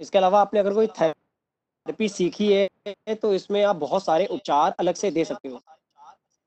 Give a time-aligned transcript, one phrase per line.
[0.00, 4.94] इसके अलावा आपने अगर कोई थेरेपी सीखी है तो इसमें आप बहुत सारे उपचार अलग
[4.94, 5.60] से दे सकते हो।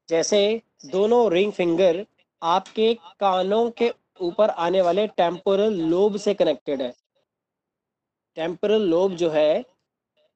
[0.09, 2.05] जैसे दोनों रिंग फिंगर
[2.41, 6.93] आपके कानों के ऊपर आने वाले टेम्पोरल लोब से कनेक्टेड है।
[8.37, 9.63] टेम्पोरल लोब जो है,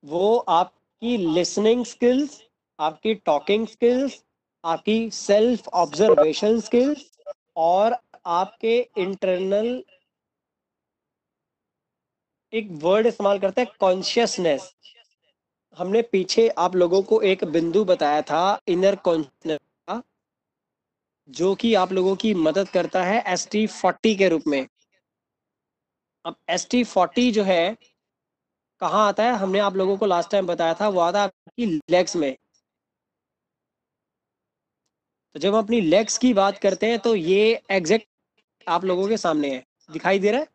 [0.04, 2.42] वो आपकी लिसनिंग स्किल्स
[2.80, 4.24] आपकी टॉकिंग स्किल्स
[4.64, 7.06] आपकी सेल्फ ऑब्जर्वेशन स्किल्स
[7.58, 7.96] और
[8.26, 9.84] आपके इंटरनल
[12.54, 14.72] एक वर्ड इस्तेमाल करते हैं कॉन्शियसनेस
[15.78, 20.02] हमने पीछे आप लोगों को एक बिंदु बताया था इनर कॉन्शियसनेस का,
[21.30, 24.68] जो कि आप लोगों की मदद करता है एस टी फोर्टी के रूप में।
[26.26, 27.78] अब एस टी फोर्टी जो है,
[28.82, 29.34] कहाँ आता है?
[29.34, 32.36] हमने आप लोगों को लास्ट टाइम बताया था, वो आता है आपकी लेग्स में।
[35.36, 38.08] तो जब हम अपनी लेग्स की बात करते हैं तो ये एग्जैक्ट
[38.68, 40.48] आप लोगों के सामने है। दिखाई दे रहा है?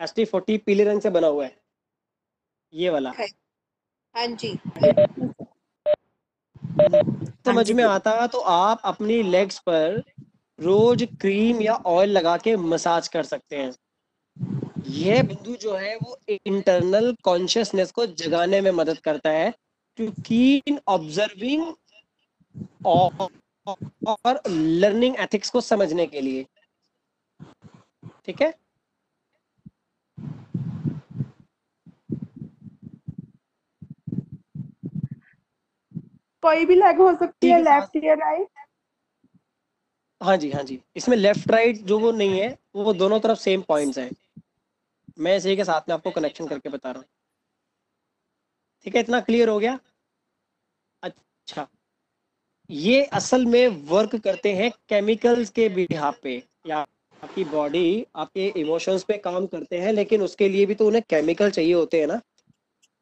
[0.00, 1.56] एस टी फोर्टी पीले रंग से बना हुआ है।
[2.72, 3.12] ये वाला।
[4.14, 4.58] हाँ जी।
[7.46, 10.02] समझ में आता तो आप अपनी लेग्स पर
[10.58, 13.72] रोज क्रीम या ऑयल लगा के मसाज कर सकते हैं।
[14.86, 19.52] यह बिंदु जो है वो इंटरनल कॉन्शियसनेस को जगाने में मदद करता है
[19.98, 21.74] टू कीन ऑब्जर्विंग
[22.86, 26.46] और लर्निंग एथिक्स को समझने के लिए।
[28.26, 28.52] ठीक है?
[36.44, 38.48] कोई भी लेग हो सकती है लेफ़्ट या राइट
[40.20, 43.62] हाँ जी हाँ जी। इसमें लेफ़्ट राइट जो वो नहीं है वो दोनों तरफ़ सेम
[43.62, 44.10] पॉइंट्स हैं।
[45.18, 47.06] मैं इसी के साथ में आपको कनेक्शन करके बता रहा हूँ।
[48.86, 49.78] ठीक है इतना क्लियर हो गया?
[51.02, 51.66] अच्छा।
[52.70, 56.78] ये असल में वर्क करते हैं केमिकल्स के बिहार पे। या
[57.22, 61.50] आपकी बॉडी आपके इमोशंस पे काम करते हैं लेकिन उसके लिए भी तो उन्हें केमिकल
[61.50, 62.20] चाहिए होते हैं ना।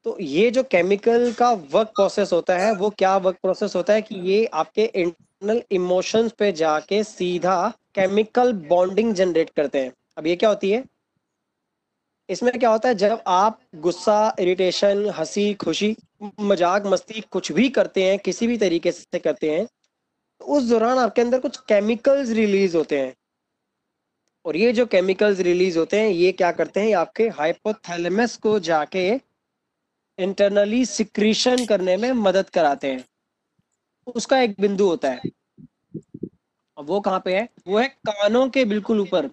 [0.06, 4.02] तो ये जो केमिकल का वर्क प्रोसेस होता है, वो क्या वर्क प्रोसेस होता है
[4.02, 10.36] कि ये आपके इंटरनल इमोशंस पे जाके सीधा केमिकल बॉन्डिंग जनरेट करते हैं। अब ये
[10.36, 10.84] क्या होती है?
[12.28, 15.96] इसमें क्या होता है, जब आप गुस्सा इरिटेशन हँसी, खुशी,
[16.40, 20.98] मज़ाक, मस्ती कुछ भी करते हैं, किसी भी तरीके से करते हैं तो उस दौरान
[20.98, 23.14] आपके अंदर कुछ केमिकल्स रिलीज़ होते हैं।
[24.44, 29.10] और ये जो केमिकल्स रिलीज़ होते हैं, ये क्या करते हैं आपके हाइपोथैलेमस को जाके
[30.18, 33.04] इंटरनली सिक्रीशन करने में मदद कराते हैं।
[34.06, 35.20] उसका एक बिंदु होता है।
[36.76, 37.48] अब वो कहाँ पे है?
[37.66, 39.30] वो है कानों के बिल्कुल ऊपर।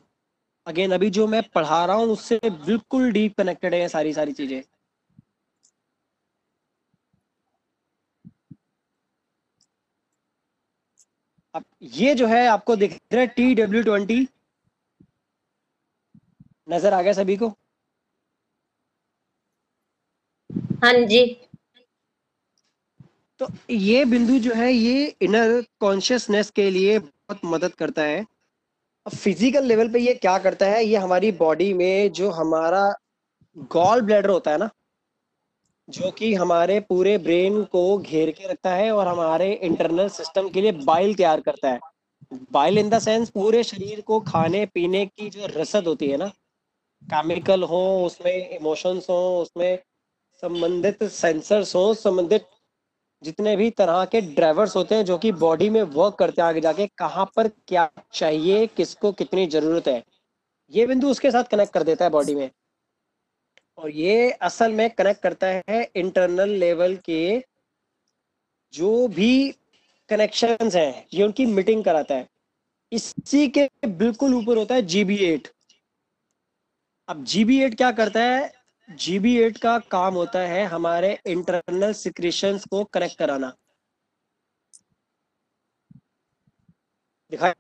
[0.68, 4.62] अगेन अभी जो मैं पढ़ा रहा हूँ, उससे बिल्कुल डीप कनेक्टेड है सारी सारी चीज़ें।
[11.56, 14.28] अब ये जो है, आपको दिख रहा है टी डब्ल्यू ट्वेंटी
[16.68, 17.54] नज़र आ गया सभी को?
[20.84, 21.26] हाँ जी।
[23.42, 28.26] तो ये बिंदु जो है, ये इनर कॉन्शियसनेस के लिए बहुत मदद करता है।
[29.06, 32.84] अब फ़िज़िकल लेवल पे ये क्या करता है, ये हमारी बॉडी में जो हमारा
[33.72, 34.70] गॉल ब्लैडर होता है ना,
[35.88, 40.62] जो कि हमारे पूरे ब्रेन को घेर के रखता है और हमारे इंटरनल सिस्टम के
[40.62, 41.80] लिए बाइल तैयार करता है।
[42.52, 46.28] बाइल इन द सेंस पूरे शरीर को खाने, पीने की जो रसद होती है ना
[47.04, 49.80] केमिकल हो, उसमें इमोशंस हो, उसमें
[50.44, 52.46] संबंधित सेंसर्स हो, संबंधित
[53.24, 56.62] जितने भी तरह के ड्राइवर्स होते हैं जो कि बॉडी में वर्क करते हैं आगे
[56.62, 60.04] जाके, कहाँ पर क्या चाहिए, किसको कितनी ज़रूरत है,
[60.72, 62.50] ये बिंदु उसके साथ कनेक्ट कर देता है बॉडी में।
[63.78, 67.44] और ये असल में कनेक्ट करता है इंटरनल लेवल के
[68.74, 69.50] जो भी
[70.10, 72.28] कनेक्शंस हैं, ये उनकी मीटिंग कराता है।
[72.92, 75.48] इसी के बिल्कुल ऊपर होता है जीबी एट
[77.10, 78.52] अब जीबी एट क्या करता है?
[78.90, 83.54] जीबी एट का काम होता है हमारे इंटरनल सिक्रेशन को कनेक्ट कराना।
[87.32, 87.52] दिखाई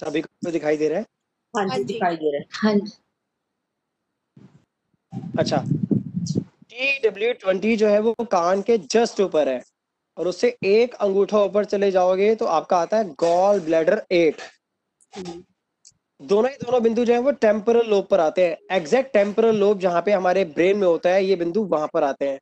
[0.00, 1.06] सभी को दिखाई दे रहा है?
[1.54, 2.92] हाँ जी जी। दिखाई दे रहा है। हाँ जी।
[5.38, 5.64] अच्छा।
[6.70, 9.62] टी डब्ल्यू ट्वेंटी जो है वो कान के जस्ट ऊपर है।
[10.18, 14.40] और उससे एक अंगूठा ऊपर चले जाओगे तो आपका आता है गॉल ब्लैडर एट
[16.20, 18.56] दोनों ही दोनों बिंदु जो है वो टेम्परल लोब पर आते हैं.
[18.76, 22.28] एग्जैक्ट टेम्परल लोब जहाँ पे हमारे ब्रेन में होता है ये बिंदु वहाँ पर आते
[22.28, 22.38] हैं.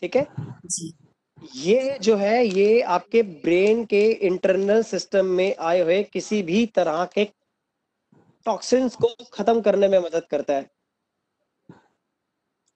[0.00, 0.26] ठीक है?
[0.66, 0.92] जी।
[1.56, 7.04] ये जो है ये आपके ब्रेन के इंटरनल सिस्टम में आए हुए किसी भी तरह
[7.04, 7.24] के
[8.46, 10.68] टॉक्सिन्स को खत्म करने में मदद करता है।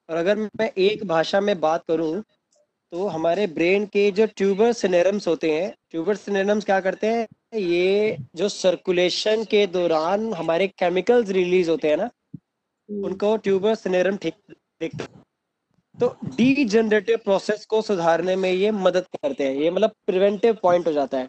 [0.08, 2.22] और अगर मैं एक भाषा में बात करूँ
[2.94, 7.26] तो हमारे ब्रेन के जो ट्यूबर सिनेरम्स होते हैं ट्यूबर सिनेरम्स क्या करते हैं?
[7.58, 12.08] ये जो सर्कुलेशन के दौरान हमारे केमिकल्स रिलीज़ होते हैं ना
[12.88, 14.34] उनको ट्यूबर सिनेरम ठीक
[14.80, 15.22] देखते हैं।
[16.00, 20.92] तो डीजनरेटिव प्रोसेस को सुधारने में ये मदद करते हैं। ये मतलब प्रिवेंटिव पॉइंट हो
[20.92, 21.28] जाता है।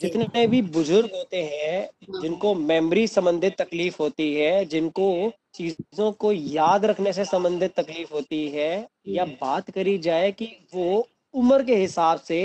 [0.00, 5.08] जितने भी बुज़ुर्ग होते हैं जिनको मेमोरी संबंधित तकलीफ़ होती है जिनको
[5.54, 8.70] चीज़ों को याद रखने से संबंधित तकलीफ़ होती है
[9.08, 12.40] या बात करी जाए कि वो उम्र के हिसाब से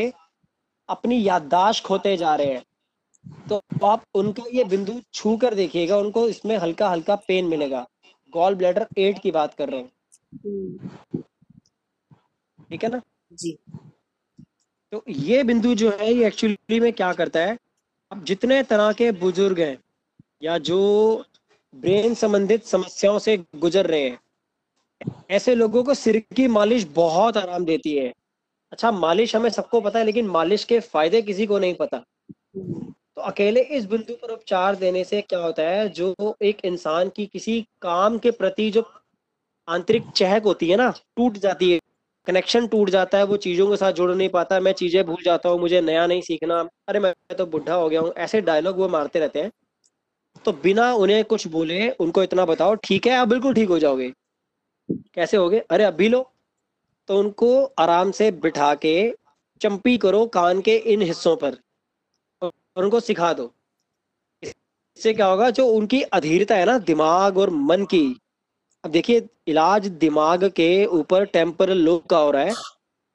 [0.90, 2.64] अपनी याददाश्त खोते जा रहे हैं
[3.50, 7.86] तो आप उनका ये बिंदु छू कर देखिएगा उनको इसमें हल्का हल्का पेन मिलेगा।
[8.34, 9.90] गॉल ब्लैडर एट की बात कर रहे हूँ।
[12.70, 13.02] ठीक है ना?
[13.34, 13.58] जी।
[14.94, 17.58] तो ये बिंदु जो है, ये एक्चुअली में क्या करता है?
[18.12, 19.78] अब जितने तरह के बुज़ुर्ग हैं
[20.44, 20.80] या जो
[21.74, 24.20] ब्रेन संबंधित समस्याओं से गुजर रहे हैं,
[25.32, 28.14] ऐसे लोगों को सिर की मालिश बहुत आराम देती है।
[28.72, 31.98] अच्छा मालिश हमें सबको पता है, लेकिन मालिश के फ़ायदे किसी को नहीं पता।
[32.58, 37.26] तो अकेले इस बिंदु पर उपचार देने से क्या होता है, जो एक इंसान की
[37.26, 38.84] किसी काम के प्रति जो
[39.68, 41.79] आंतरिक चहक होती है ना, टूट जाती है।
[42.30, 45.50] कनेक्शन टूट जाता है, वो चीज़ों के साथ जुड़ नहीं पाता, मैं चीज़ें भूल जाता
[45.50, 48.88] हूँ, मुझे नया नहीं सीखना। अरे मैं तो बुढ़ा हो गया हूँ, ऐसे डायलॉग वो
[48.88, 49.52] मारते रहते हैं।
[50.46, 54.12] तो बिना उन्हें कुछ बोले, उनको इतना बताओ, ठीक है, आप बिल्कुल ठीक हो जाओगे।
[54.90, 56.22] कैसे होगे अरे अभी लो।
[57.10, 58.94] तो उनको आराम से बिठा के,
[59.62, 61.58] चंपी करो कान के इन हिस्सों पर,
[62.42, 63.52] और उनको सिखा दो।
[64.44, 68.06] इससे क्या होगा, जो उनकी अधीरता है ना, दिमाग और मन की
[68.84, 72.54] अब देखिए, इलाज दिमाग के ऊपर टेम्परल लोब का हो रहा है।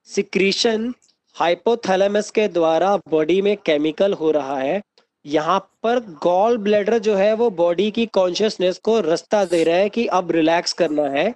[0.08, 0.92] सिक्रीशन
[1.36, 4.82] हाइपोथैलेमस के द्वारा बॉडी में केमिकल हो रहा है।
[5.24, 9.88] यहाँ पर गॉल ब्लैडर जो है, वो बॉडी की कॉन्शियसनेस को रास्ता दे रहा है
[9.88, 11.34] कि अब रिलैक्स करना है।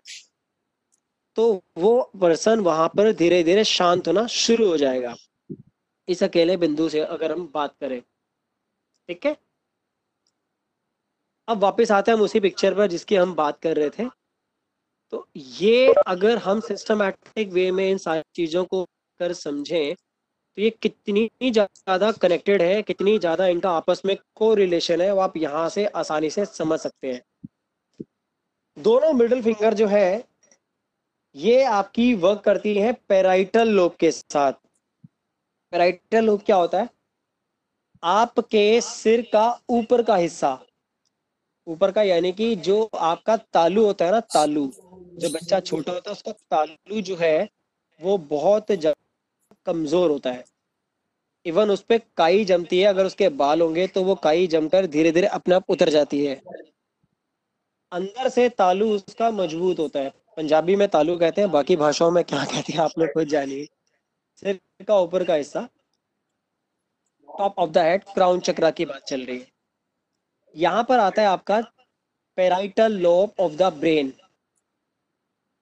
[1.36, 5.14] तो वो पर्सन वहाँ पर धीरे धीरे शांत होना शुरू हो जाएगा।
[6.08, 8.00] इस अकेले बिंदु से अगर हम बात करें,
[9.08, 9.36] ठीक है?
[11.48, 14.17] अब वापस आते हैं हम उसी पिक्चर पर जिसकी हम बात कर रहे थे।
[15.12, 18.84] तो ये अगर हम सिस्टमैटिक वे में इन सारी चीज़ों को
[19.20, 25.00] कर समझें तो ये कितनी ज़्यादा कनेक्टेड है, कितनी ज़्यादा इनका आपस में को रिलेशन
[25.00, 27.22] है, वो आप यहाँ से आसानी से समझ सकते हैं।
[28.76, 30.24] दोनों मिडिल फिंगर जो है,
[31.34, 34.52] ये आपकी वर्क करती है पेराइटल लोब के साथ।
[35.72, 36.88] पेराइटल लोब क्या होता है?
[38.02, 40.58] आपके सिर का ऊपर का हिस्सा।
[41.66, 44.70] ऊपर का यानी कि जो आपका तालू होता है ना, तालू।
[45.18, 47.48] जो बच्चा छोटा होता है, उसका तालू जो है,
[48.00, 48.66] वो बहुत
[49.66, 50.44] कमज़ोर होता है।
[51.46, 55.12] इवन उस पर काई जमती है, अगर उसके बाल होंगे तो वो काई जमकर धीरे
[55.12, 56.34] धीरे अपने आप उतर जाती है।
[57.92, 62.22] अंदर से तालू उसका मज़बूत होता है। पंजाबी में तालू कहते हैं, बाकी भाषाओं में
[62.24, 63.64] क्या कहते हैं, आपने खुद जानिए
[64.42, 65.68] सिर का ऊपर का हिस्सा।
[67.28, 69.46] Top of the head crown chakra की बात चल रही है।
[70.54, 71.60] यहाँ पर आता है आपका
[72.38, 74.12] parietal lobe of the brain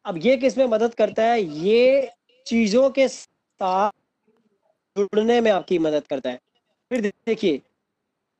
[0.07, 1.43] अब ये किसमें मदद करता है?
[1.43, 2.13] ये
[2.47, 3.91] चीज़ों के साथ
[4.99, 6.41] जुड़ने में आपकी मदद करता है।
[6.91, 7.63] फिर देखिए,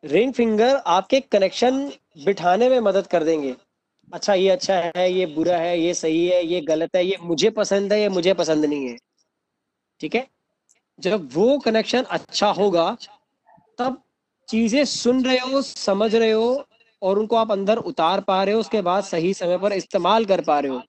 [0.05, 1.93] रिंग फिंगर आपके कनेक्शन
[2.25, 3.57] बिठाने में मदद कर देंगे।
[4.13, 7.51] अच्छा ये अच्छा है, ये बुरा है, ये सही है, ये गलत है, ये मुझे
[7.51, 8.97] पसंद है, ये मुझे पसंद नहीं है।
[10.01, 10.27] ठीक है?
[11.01, 12.97] जब वो कनेक्शन अच्छा होगा,
[13.79, 14.03] तब
[14.49, 16.67] चीज़ें सुन रहे हो, समझ रहे हो
[17.03, 20.41] और उनको आप अंदर उतार पा रहे हो, उसके बाद सही समय पर इस्तेमाल कर
[20.41, 20.83] पा रहे हो।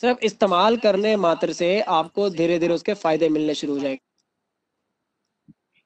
[0.00, 4.00] सिर्फ़ इस्तेमाल करने मात्र से आपको धीरे धीरे उसके फ़ायदे मिलने शुरू हो जाएँगे।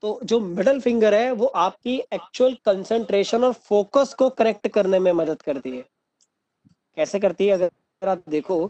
[0.03, 5.13] तो जो मिडल फिंगर है, वो आपकी एक्चुअल कंसंट्रेशन और फोकस को करेक्ट करने में
[5.13, 5.85] मदद करती है।
[6.97, 7.53] कैसे करती है?
[7.53, 8.67] अगर आप देखो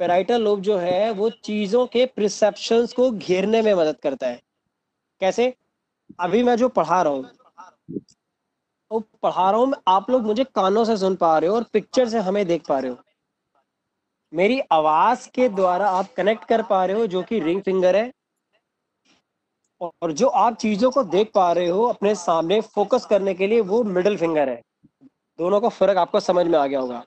[0.00, 4.40] पेराइटल लोब जो है, वो चीज़ों के प्रिसेप्शंस को घेरने में मदद करता है।
[5.20, 5.52] कैसे?
[6.20, 7.30] अभी मैं जो पढ़ा रहा हूँ
[8.90, 12.08] तो पढ़ा रहा हूँ, आप लोग मुझे कानों से सुन पा रहे हो और पिक्चर
[12.08, 12.98] से हमें देख पा रहे हो।
[14.32, 18.10] मेरी आवाज़ के द्वारा आप कनेक्ट कर पा रहे हो जो कि रिंग फिंगर है।
[19.80, 23.60] और जो आप चीज़ों को देख पा रहे हो अपने सामने फोकस करने के लिए
[23.60, 24.60] वो मिडिल फिंगर है।
[25.38, 27.02] दोनों का फ़र्क आपको समझ में आ गया होगा।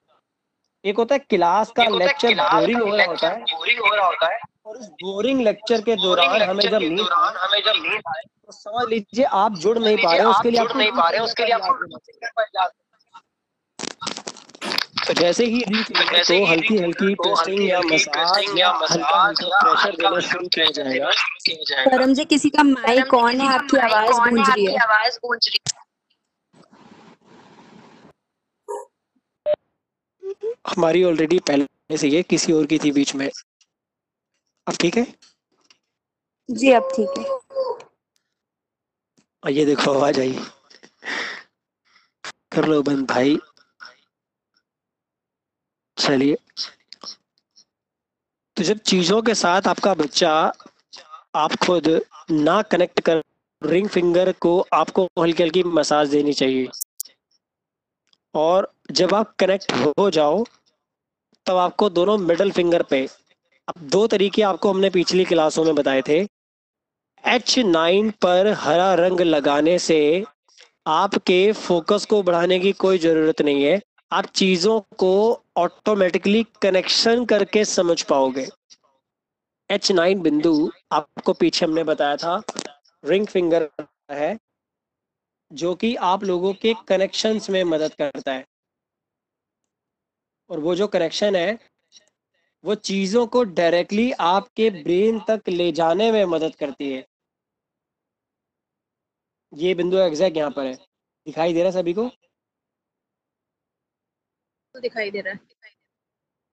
[0.84, 4.34] एक होता है क्लास का लेक्चर बोरिंग हो रहा होता है। बोरिंग हो रहा होता
[4.34, 8.52] है। और उस बोरिंग लेक्चर के दौरान हमें जब नींद हमें जब नींद आए तो
[8.52, 11.26] समझ लीजिए आप जुड़ नहीं पा रहे हो उसके लिए जुड़ नहीं पा रहे हो
[11.26, 11.74] उसके लिए आपको
[15.08, 19.30] तो जैसे ही जैसे तो हल्की हल्की तो टेस्टिंग हल्की या मसाज या या हल्का
[19.30, 21.10] मसाज हल्का या प्रेशर देना शुरू किया जाएगा।
[21.86, 25.60] परम जी किसी का माइक ऑन है आपकी आवाज़ गूंज रही है। आवाज़ गूंज रही
[25.68, 25.84] है।
[30.68, 33.30] हमारी ऑलरेडी पहले से ये किसी और की थी बीच में।
[34.68, 35.06] अब ठीक है?
[36.50, 37.24] जी अब ठीक है।
[39.44, 40.40] और ये देखो आवाज़ आई।
[42.52, 43.38] कर लो बंद भाई।
[45.98, 46.38] चलिए।
[48.58, 50.32] तो जब चीज़ों के साथ आपका बच्चा
[51.36, 53.22] आप खुद ना कनेक्ट कर
[53.62, 56.68] रिंग फिंगर को आपको हल्की हल्की मसाज देनी चाहिए।
[58.36, 60.44] और जब आप कनेक्ट हो जाओ,
[61.46, 63.08] तब आपको दोनों मिडल फिंगर पे,
[63.68, 66.20] अब दो तरीके आपको हमने पिछली क्लासों में बताए थे।
[67.24, 70.24] एच नाइन पर हरा रंग लगाने से
[70.88, 73.82] आपके फोकस को बढ़ाने की कोई ज़रूरत नहीं है।
[74.16, 78.48] आप चीज़ों को ऑटोमेटिकली कनेक्शन करके समझ पाओगे।
[79.70, 82.42] एच नाइन बिंदु आपको पीछे हमने बताया था
[83.06, 83.70] रिंग फिंगर
[84.12, 84.38] है,
[85.54, 88.46] जो कि आप लोगों के कनेक्शंस में मदद करता है।
[90.50, 91.60] और वो जो कनेक्शन है,
[92.64, 97.06] वो चीज़ों को डायरेक्टली आपके ब्रेन तक ले जाने में मदद करती है।
[99.54, 100.76] ये बिंदु एग्जैक्ट यहाँ पर है।
[101.28, 102.12] दिखाई दे रहा सभी को?
[104.80, 105.40] दिखाई दे रहा है।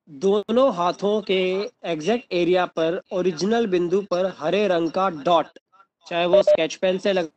[0.08, 1.42] दोनों हाथों के
[1.84, 5.46] एग्जैक्ट एरिया पर ओरिजिनल बिंदु पर हरे रंग का डॉट,
[6.06, 7.28] चाहे वो स्केच पेन से लग,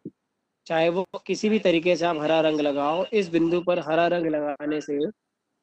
[0.68, 4.27] चाहे वो किसी भी तरीके से आप हरा रंग लगाओ, इस बिंदु पर हरा रंग
[4.27, 5.00] लगाने से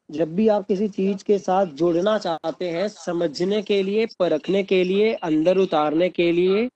[0.08, 4.82] जब भी आप किसी चीज़ के साथ जुड़ना चाहते हैं, समझने के लिए, परखने के
[4.84, 6.68] लिए, अंदर उतारने के लिए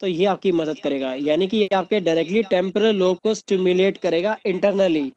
[0.00, 4.36] तो ये आपकी मदद करेगा। यानी कि ये आपके डायरेक्टली टेम्परल लोब को स्टिमुलेट करेगा
[4.46, 5.12] इंटरनली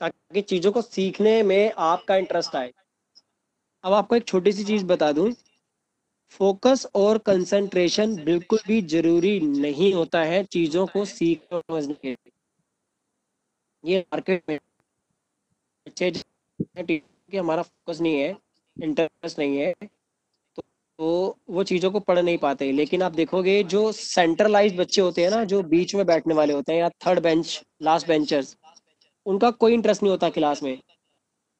[0.00, 2.72] ताकि चीज़ों को सीखने में आपका इंटरेस्ट आए।
[3.84, 5.30] अब आपको एक छोटी सी चीज़ बता दूँ।
[6.32, 12.32] फोकस और कंसंट्रेशन बिल्कुल भी ज़रूरी नहीं होता है चीज़ों को सीख समझने के लिए।
[13.84, 14.58] ये मार्केट में
[15.86, 18.36] अच्छे कि हमारा फोकस नहीं है
[18.76, 19.72] इंटरेस्ट नहीं है
[20.56, 20.62] तो,
[20.98, 25.30] तो वो चीज़ों को पढ़ नहीं पाते। लेकिन आप देखोगे जो सेंट्रलाइज बच्चे होते हैं
[25.30, 28.56] ना जो बीच में बैठने वाले होते हैं या थर्ड बेंच लास्ट बेंचर्स
[29.26, 30.82] उनका कोई इंटरेस्ट नहीं होता क्लास में।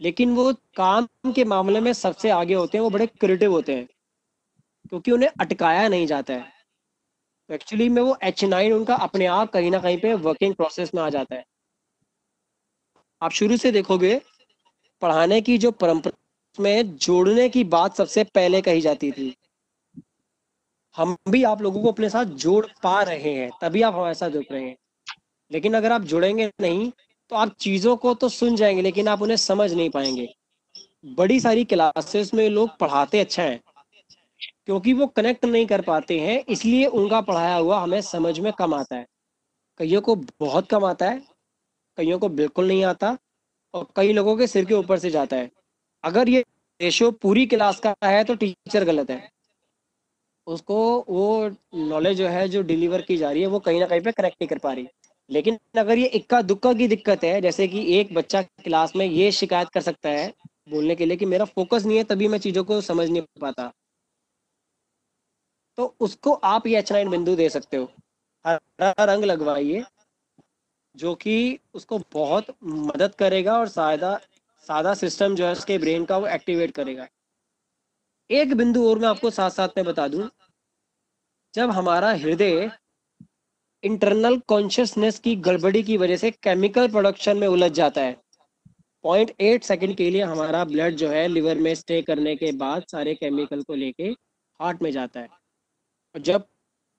[0.00, 3.86] लेकिन वो काम के मामले में सबसे आगे होते हैं, वो बड़े क्रिएटिव होते हैं,
[4.88, 6.52] क्योंकि उन्हें अटकाया नहीं जाता है।
[7.50, 11.02] एक्चुअली में वो एच नाइन उनका अपने आप कहीं ना कहीं पे वर्किंग प्रोसेस में
[11.02, 11.44] आ जाता है।
[13.22, 14.20] आप शुरू से देखोगे,
[15.00, 16.12] पढ़ाने की जो परंपरा
[16.60, 19.36] में जोड़ने की बात सबसे पहले कही जाती थी।
[20.96, 24.30] हम भी आप लोगों को अपने साथ जोड़ पा रहे हैं, तभी आप हमारे साथ
[24.30, 24.76] जुड़ रहे हैं।
[25.52, 26.92] लेकिन अगर आप जुड़ेंगे नहीं
[27.30, 30.28] तो आप चीज़ों को तो सुन जाएँगे, लेकिन आप उन्हें समझ नहीं पाएँगे।
[31.16, 33.60] बड़ी सारी क्लासेस में लोग पढ़ाते अच्छा है,
[34.66, 38.74] क्योंकि वो कनेक्ट नहीं कर पाते हैं, इसलिए उनका पढ़ाया हुआ हमें समझ में कम
[38.74, 39.06] आता है।
[39.80, 41.22] कईयों को बहुत कम आता है,
[41.98, 43.16] कईयों को बिल्कुल नहीं आता,
[43.74, 45.50] और कई लोगों के सिर के ऊपर से जाता है।
[46.04, 46.44] अगर ये
[46.80, 49.28] रेशो पूरी क्लास का है तो टीचर गलत है।
[50.46, 50.76] उसको
[51.08, 54.12] वो नॉलेज जो है, जो डिलीवर की जा रही है, वो कहीं ना कहीं पे
[54.12, 54.86] कनेक्ट नहीं कर पा रही।
[55.30, 59.30] लेकिन अगर ये इक्का दुक्का की दिक्कत है, जैसे कि एक बच्चा क्लास में ये
[59.32, 60.32] शिकायत कर सकता है
[60.70, 63.72] बोलने के लिए कि मेरा फोकस नहीं है, तभी मैं चीज़ों को समझ नहीं पाता।
[65.78, 67.84] तो उसको आप ये नाइन बिंदु दे सकते हो।
[68.44, 69.84] हरा रंग लगवाइए,
[70.94, 74.18] जो कि उसको बहुत मदद करेगा और सादा
[74.66, 77.06] सादा सिस्टम जो है उसके ब्रेन का वो एक्टिवेट करेगा।
[78.30, 80.28] एक बिंदु और मैं आपको साथ साथ में बता दूँ,
[81.54, 82.70] जब हमारा हृदय
[83.84, 88.16] इंटरनल कॉन्शियसनेस की गड़बड़ी की वजह से केमिकल प्रोडक्शन में उलझ जाता है।
[89.04, 92.84] पॉइंट एट सेकेंड के लिए हमारा ब्लड जो है लिवर में स्टे करने के बाद
[92.90, 94.08] सारे केमिकल को लेके
[94.60, 95.28] हार्ट में जाता है।
[96.14, 96.44] और जब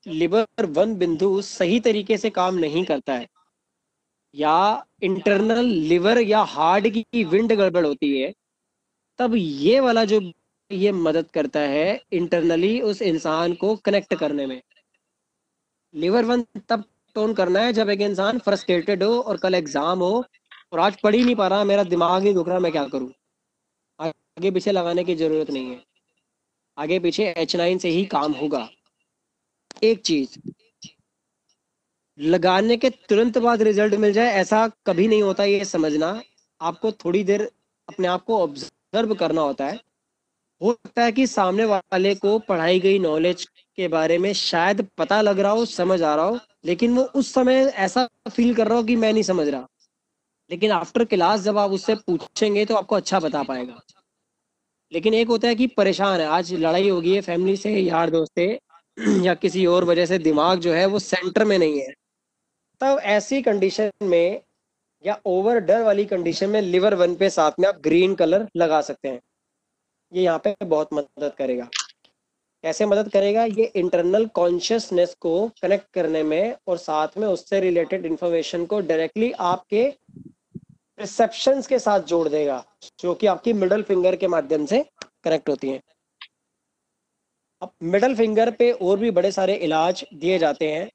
[0.06, 3.28] लिवर वन बिंदु सही तरीके से काम नहीं करता है,
[4.36, 8.34] या इंटरनल लिवर या हार्ट की विंड गड़बड़ होती है,
[9.20, 10.22] तब ये वाला जो
[10.72, 14.62] ये मदद करता है इंटरनली उस इंसान को कनेक्ट करने में।
[15.94, 16.84] लिवर वन तब
[17.16, 20.24] टोन करना है जब एक इंसान फ्रस्ट्रेटेड हो और कल एग्ज़ाम हो
[20.74, 23.12] और आज पढ़ ही नहीं पा रहा, मेरा दिमाग ही दुख रहा, मैं क्या करूँ?
[24.00, 25.82] आगे पीछे लगाने की ज़रूरत नहीं है।
[26.78, 28.68] आगे पीछे एच नाइन से ही काम होगा।
[29.84, 30.38] एक चीज़,
[32.20, 36.22] लगाने के तुरंत बाद रिज़ल्ट मिल जाए, ऐसा कभी नहीं होता ये समझना।
[36.62, 37.50] आपको थोड़ी देर
[37.88, 39.80] अपने आप को ऑब्ज़र्व करना होता है।
[40.62, 45.22] हो सकता है कि सामने वाले को पढ़ाई गई नॉलेज के बारे में शायद पता
[45.22, 48.78] लग रहा हो, समझ आ रहा हो, लेकिन वो उस समय ऐसा फील कर रहा
[48.78, 49.68] हो कि मैं नहीं समझ रहा।
[50.52, 53.80] लेकिन आफ्टर क्लास जब आप उससे पूछेंगे तो आपको अच्छा बता पाएगा।
[54.94, 58.10] लेकिन एक होता है कि परेशान है। आज लड़ाई हो गई है फैमिली से, यार
[58.10, 58.60] दोस्त से,
[59.26, 61.94] या किसी और वजह से दिमाग जो है वो सेंटर में नहीं है।
[62.82, 64.42] तब ऐसी कंडीशन में
[65.06, 68.82] या ओवर डर वाली कंडीशन में लिवर वन पे साथ में आप ग्रीन कलर लगा
[68.82, 69.22] सकते हैं।
[70.14, 71.70] ये यहाँ पे बहुत मदद करेगा।
[72.64, 78.06] कैसे मदद करेगा ये इंटरनल कॉन्शियसनेस को कनेक्ट करने में और साथ में उससे रिलेटेड
[78.06, 79.84] इंफॉर्मेशन को डायरेक्टली आपके
[81.00, 82.64] रिसेप्शंस के साथ जोड़ देगा,
[83.00, 84.84] जो कि आपकी मिडल फिंगर के माध्यम से
[85.24, 85.82] कनेक्ट होती है।
[87.62, 90.90] अब मिडल फिंगर पे और भी बड़े सारे इलाज दिए जाते हैं,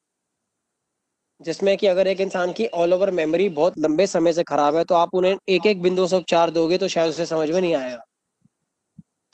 [1.40, 4.84] जिसमें कि अगर एक इंसान की ऑल ओवर मेमोरी बहुत लंबे समय से खराब है
[4.84, 7.74] तो आप उन्हें एक एक बिंदु से उपचार दोगे तो शायद उसे समझ में नहीं
[7.74, 8.04] आएगा।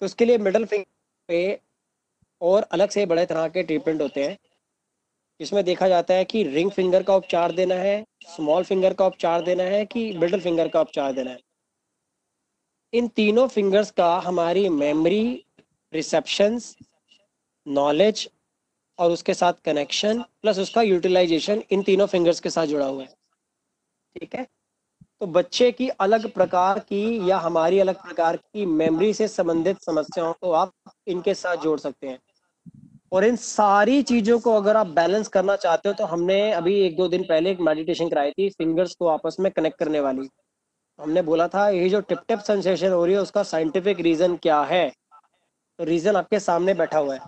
[0.01, 0.87] तो उसके लिए मिडल फिंगर
[1.29, 1.61] पे
[2.43, 4.39] और अलग से बड़े तरह के ट्रीटमेंट होते हैं।
[5.41, 9.43] इसमें देखा जाता है कि रिंग फिंगर का उपचार देना है स्मॉल फिंगर का उपचार
[9.43, 11.39] देना है कि मिडल फिंगर का उपचार देना है।
[12.93, 15.45] इन तीनों फिंगर्स का हमारी मेमोरी
[15.93, 16.77] रिसेप्शंस
[17.67, 18.29] नॉलेज
[18.99, 23.15] और उसके साथ कनेक्शन प्लस उसका यूटिलाइजेशन इन तीनों फिंगर्स के साथ जुड़ा हुआ है।
[24.17, 24.47] ठीक है?
[25.21, 30.33] तो बच्चे की अलग प्रकार की या हमारी अलग प्रकार की मेमोरी से संबंधित समस्याओं
[30.33, 30.73] को आप
[31.07, 32.19] इनके साथ जोड़ सकते हैं।
[33.13, 36.97] और इन सारी चीज़ों को अगर आप बैलेंस करना चाहते हो तो हमने अभी एक
[36.97, 40.29] दो दिन पहले एक मेडिटेशन कराई थी फिंगर्स को आपस में कनेक्ट करने वाली।
[40.99, 44.61] हमने बोला था, ये जो टिप टिप सेंसेशन हो रही है, उसका साइंटिफिक रीजन क्या
[44.63, 44.89] है?
[45.79, 47.21] तो रीजन आपके सामने बैठा हुआ है।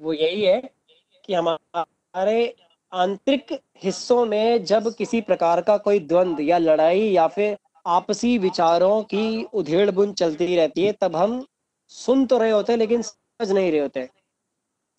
[0.00, 0.60] वो यही है
[1.24, 2.54] कि हमारे
[2.92, 7.56] आंतरिक हिस्सों में जब किसी प्रकार का कोई द्वंद या लड़ाई या फिर
[7.86, 11.44] आपसी विचारों की उधेड़ बुन चलती रहती है, तब हम
[11.92, 14.08] सुन तो रहे होते लेकिन समझ नहीं रहे होते।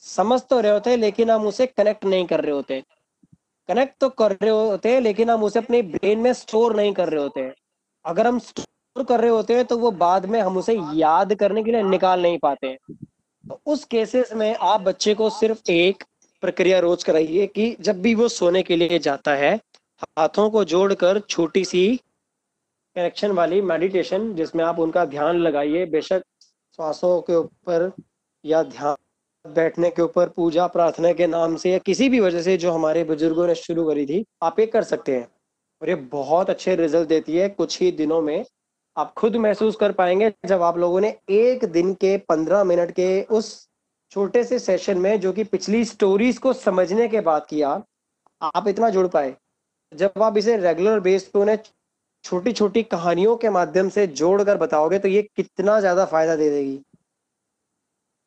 [0.06, 2.84] समझ तो रहे होते, लेकिन हम उसे कनेक्ट नहीं कर रहे होते।
[3.70, 7.22] कनेक्ट तो कर रहे होते, लेकिन हम उसे अपने ब्रेन में स्टोर नहीं कर रहे
[7.24, 7.52] होते।
[8.06, 11.64] अगर हम स्टोर कर रहे होते हैं तो वो बाद में हम उसे याद करने
[11.64, 12.78] के लिए निकाल नहीं पाते।
[13.44, 16.04] तो उस केसेस में आप बच्चे को सिर्फ़ एक
[16.44, 19.56] प्रक्रिया रोज कराइए कि जब भी वो सोने के लिए जाता है,
[20.02, 21.86] हाथों को जोड़कर छोटी सी
[22.96, 26.24] कनेक्शन वाली मेडिटेशन जिसमें आप उनका ध्यान लगाइए, बेशक
[26.76, 27.92] श्वासों के ऊपर
[28.46, 28.96] या ध्यान
[29.46, 33.04] बैठने के ऊपर, पूजा, प्रार्थना के नाम से या किसी भी वजह से जो हमारे
[33.04, 35.28] बुज़ुर्गों ने शुरू करी थी, आप ये कर सकते हैं।
[35.82, 38.46] और ये बहुत अच्छे रिज़ल्ट देती है। कुछ ही दिनों में
[38.98, 43.22] आप खुद महसूस कर पाएँगे जब आप लोगों ने एक दिन के पंद्रह मिनट के
[43.32, 43.68] उस
[44.12, 47.70] छोटे से सेशन में जो कि पिछली स्टोरीज को समझने के बाद किया,
[48.42, 49.36] आप इतना जुड़ पाए।
[49.92, 51.58] जब आप इसे रेगुलर बेस पे उन्हें
[52.24, 56.80] छोटी छोटी कहानियों के माध्यम से जोड़कर बताओगे तो ये कितना ज़्यादा फ़ायदा दे देगी।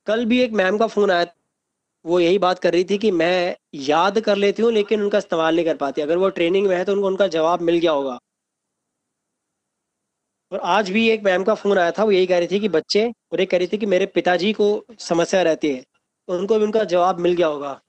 [0.07, 1.27] कल भी एक मैम का फ़ोन आया
[2.05, 5.57] वो यही बात कर रही थी कि मैं याद कर लेती हूँ, लेकिन उनका इस्तेमाल
[5.57, 8.19] नहीं कर पाती। अगर वो ट्रेनिंग में है तो उनको, उनका जवाब मिल गया होगा।
[10.53, 12.69] और आज भी एक मैम का फ़ोन आया था, वो यही कह रही थी कि
[12.69, 14.69] बच्चे, और ये कह रही थी कि मेरे पिताजी को
[15.01, 15.83] समस्या रहती है
[16.29, 17.81] तो उनको भी उनका जवाब मिल गया होगा।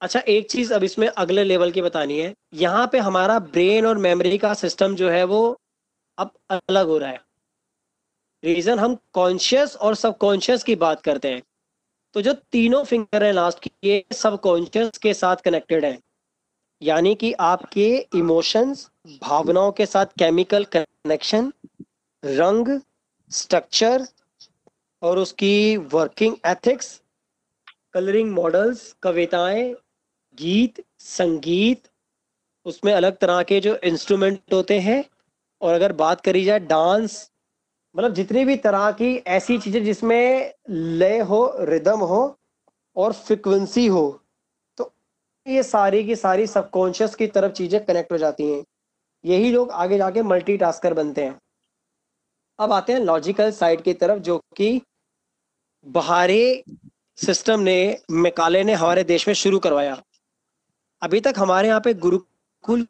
[0.00, 3.98] अच्छा एक चीज़ अब इसमें अगले लेवल की बतानी है। यहाँ पे हमारा ब्रेन और
[3.98, 5.40] मेमोरी का सिस्टम जो है वो
[6.18, 7.20] अब अलग हो रहा है।
[8.44, 11.42] रीजन हम कॉन्शियस और सबकॉन्शियस की बात करते हैं।
[12.14, 15.98] तो जो तीनों फिंगर हैं लास्ट की, ये सबकॉन्शियस के साथ कनेक्टेड है।
[16.82, 18.90] यानी कि आपके इमोशंस
[19.22, 21.52] भावनाओं के साथ केमिकल कनेक्शन
[22.24, 22.80] रंग
[23.30, 24.06] स्ट्रक्चर
[25.02, 27.00] और उसकी वर्किंग एथिक्स
[27.94, 29.74] कलरिंग मॉडल्स कविताएँ,
[30.38, 31.82] गीत, संगीत,
[32.64, 35.04] उसमें अलग तरह के जो इंस्ट्रूमेंट होते हैं,
[35.60, 37.30] और अगर बात करी जाए डांस
[37.94, 42.36] मतलब जितनी भी तरह की ऐसी चीज़ें जिसमें लय हो रिदम हो
[42.96, 44.02] और फ्रिक्वेंसी हो
[44.78, 44.90] तो
[45.46, 48.64] ये सारी की सारी सबकॉन्शियस की तरफ़ चीज़ें कनेक्ट हो जाती हैं।
[49.24, 51.38] यही लोग आगे जाके मल्टीटास्कर बनते हैं।
[52.58, 54.80] अब आते हैं लॉजिकल साइड की तरफ़, जो कि
[55.86, 56.62] बाहरी
[57.18, 60.00] सिस्टम ने, मेकाले ने हमारे देश में शुरू करवाया।
[61.02, 62.86] अभी तक हमारे यहाँ पे गुरुकुल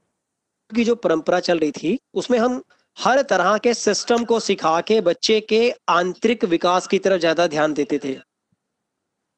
[0.70, 2.62] की जो परंपरा चल रही थी, उसमें हम
[2.98, 7.72] हर तरह के सिस्टम को सिखा के बच्चे के आंतरिक विकास की तरफ़ ज़्यादा ध्यान
[7.74, 8.16] देते थे।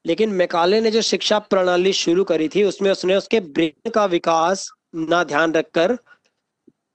[0.05, 4.69] लेकिन मेकाले ने जो शिक्षा प्रणाली शुरू करी थी, उसमें उसने उसके ब्रेन का विकास
[4.95, 5.97] ना ध्यान रखकर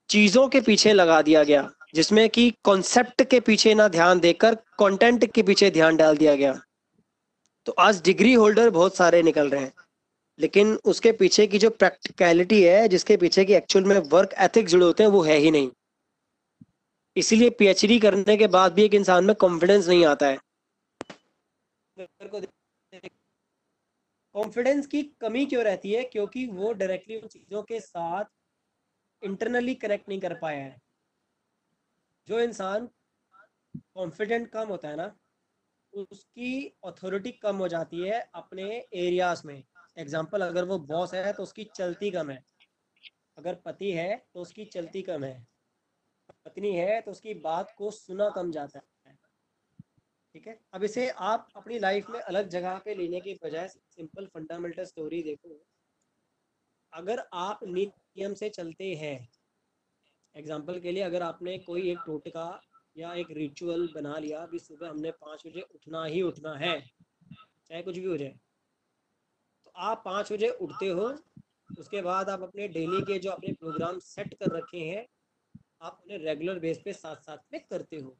[0.09, 5.31] चीज़ों के पीछे लगा दिया गया, जिसमें कि कॉन्सेप्ट के पीछे ना ध्यान देकर कंटेंट
[5.33, 6.59] के पीछे ध्यान डाल दिया गया।
[7.67, 9.71] तो आज डिग्री होल्डर बहुत सारे निकल रहे हैं,
[10.39, 14.85] लेकिन उसके पीछे की जो प्रैक्टिकलिटी है, जिसके पीछे की एक्चुअल में वर्क एथिक्स जुड़े
[14.85, 15.69] होते हैं, वो है ही नहीं।
[17.15, 20.37] इसीलिए पीएचडी करने के बाद भी एक इंसान में कॉन्फिडेंस नहीं आता है।
[24.35, 26.03] कॉन्फिडेंस की कमी क्यों रहती है?
[26.03, 28.25] क्योंकि वो डायरेक्टली उन चीज़ों के साथ
[29.23, 30.81] इंटरनली कनेक्ट नहीं कर पाया है।
[32.27, 32.89] जो इंसान
[33.95, 35.15] कॉन्फिडेंट कम होता है ना,
[35.93, 38.63] उसकी अथॉरिटी कम हो जाती है अपने
[38.95, 39.63] एरियाज़ में।
[39.97, 42.43] एग्ज़ाम्पल अगर वो बॉस है तो उसकी चलती कम है।
[43.37, 45.52] अगर पति है तो उसकी चलती कम है।
[46.45, 49.15] पत्नी है तो उसकी बात को सुना कम जाता है।
[50.35, 50.57] ठीक है?
[50.73, 55.21] अब इसे आप अपनी लाइफ में अलग जगह पे लेने के बजाय सिंपल फंडामेंटल स्टोरी
[55.23, 55.59] देखो।
[56.93, 59.17] अगर आप नियम से चलते हैं
[60.35, 62.61] एग्ज़ाम्पल के लिए अगर आपने कोई एक टोटका
[62.95, 66.79] या एक रिचुअल बना लिया अभी सुबह हमने पाँच बजे उठना ही उठना है,
[67.67, 68.35] चाहे कुछ भी हो जाए
[69.65, 71.07] तो आप पाँच बजे उठते हो,
[71.79, 75.05] उसके बाद आप अपने डेली के जो अपने प्रोग्राम सेट कर रखे हैं
[75.83, 78.15] आप उन्हें रेगुलर बेस पे साथ साथ में करते हो।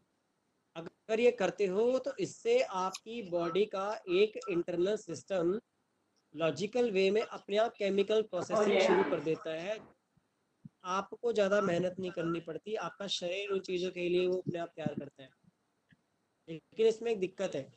[0.76, 5.60] अगर ये करते हो तो इससे आपकी बॉडी का एक इंटरनल सिस्टम
[6.36, 9.78] लॉजिकल वे में अपने आप केमिकल प्रोसेसिंग शुरू कर देता है।
[10.94, 14.72] आपको ज़्यादा मेहनत नहीं करनी पड़ती आपका शरीर उन चीज़ों के लिए वो अपने आप
[14.76, 15.30] तैयार करता है।
[16.48, 17.68] लेकिन इसमें एक दिक्कत है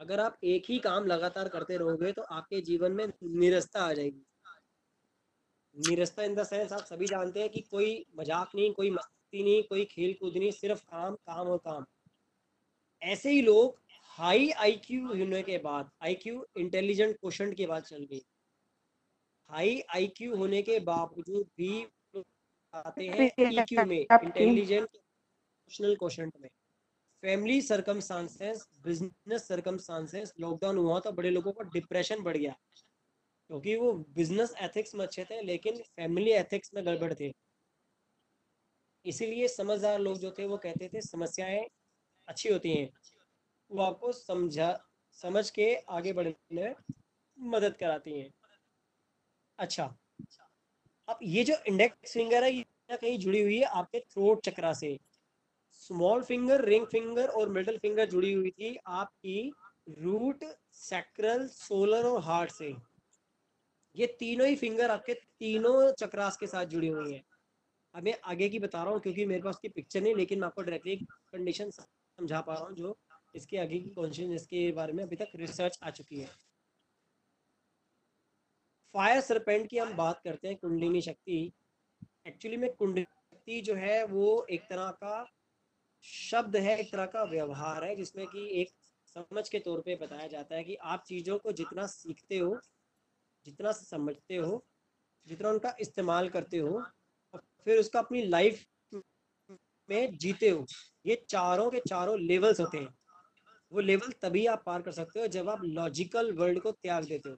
[0.00, 4.24] अगर आप एक ही काम लगातार करते रहोगे तो आपके जीवन में निरस्ता आ जाएगी।
[5.76, 9.62] निरस्ता इन द सेंस आप सभी जानते हैं कि कोई मज़ाक नहीं कोई मस्ती नहीं
[9.64, 11.84] कोई खेल कूद नहीं सिर्फ़ काम काम और काम।
[13.02, 13.78] ऐसे ही लोग
[14.18, 18.22] हाई आईक्यू होने के बाद आईक्यू इंटेलिजेंट क्वेश्चन के बाद चल गई
[19.50, 21.86] हाई आईक्यू होने के बावजूद भी
[22.74, 26.48] आते हैं ईक्यू में इंटेलिजेंट इमोशनल क्वेश्चन में।
[27.22, 32.54] Family circumstances business circumstances lockdown हुआ तो बड़े लोगों का डिप्रेशन बढ़ गया।
[33.50, 37.32] क्योंकि वो बिज़नेस एथिक्स में अच्छे थे, लेकिन फैमिली एथिक्स में गड़बड़ थे।
[39.04, 41.66] इसीलिए समझदार लोग जो थे, वो कहते थे, समस्याएँ
[42.28, 42.90] अच्छी होती हैं।
[43.70, 46.74] वो आपको समझा, समझ के आगे बढ़ने में
[47.38, 48.30] मदद कराती हैं।
[49.58, 49.96] अच्छा।
[51.08, 54.98] अब ये जो इंडेक्स फिंगर है, ये कहीं जुड़ी हुई है आपके थ्रोट चक्रा से।
[55.72, 59.52] स्मॉल फिंगर रिंग फिंगर और मिडल फिंगर जुड़ी हुई थी आपकी
[59.88, 62.87] रूट सैक्रल सोलर और हार्ट से।
[63.98, 67.22] ये तीनों ही फिंगर आपके तीनों चक्रास के साथ जुड़ी हुई है।
[67.94, 70.46] अब मैं आगे की बता रहा हूँ, क्योंकि मेरे पास की पिक्चर नहीं, लेकिन मैं
[70.46, 70.96] आपको डायरेक्टली
[71.32, 72.96] कंडीशन समझा पा रहा हूँ, जो
[73.34, 76.28] इसके आगे की कॉन्शियस के बारे में अभी तक रिसर्च आ चुकी है।
[78.94, 81.52] फायर सरपेंट की हम बात करते हैं, कुंडलिनी शक्ति।
[82.26, 85.26] एक्चुअली में कुंडली जो है, वो एक तरह का
[86.04, 88.70] शब्द है, एक तरह का व्यवहार है, जिसमें कि एक
[89.16, 92.58] समझ के तौर पे बताया जाता है कि आप चीज़ों को जितना सीखते हो
[93.48, 94.64] जितना समझते हो,
[95.26, 96.82] जितना उनका इस्तेमाल करते हो,
[97.34, 98.64] और फिर उसका अपनी लाइफ
[99.90, 100.66] में जीते हो,
[101.06, 102.94] ये चारों के चारों लेवल्स होते हैं।
[103.72, 107.28] वो लेवल तभी आप पार कर सकते हो जब आप लॉजिकल वर्ल्ड को त्याग देते
[107.28, 107.36] हो।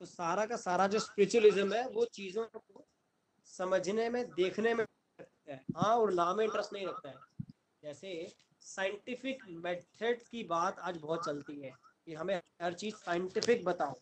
[0.00, 2.84] तो सारा का सारा जो स्पिरिचुअलिज्म है, वो चीज़ों को
[3.44, 4.84] समझने में, देखने में
[5.48, 7.16] है। हाँ और नाम में इंटरेस्ट नहीं रखता है।
[7.82, 11.72] जैसे साइंटिफिक मेथड्स की बात आज बहुत चलती है
[12.06, 13.94] कि हमें हर चीज़ साइंटिफिक बताओ।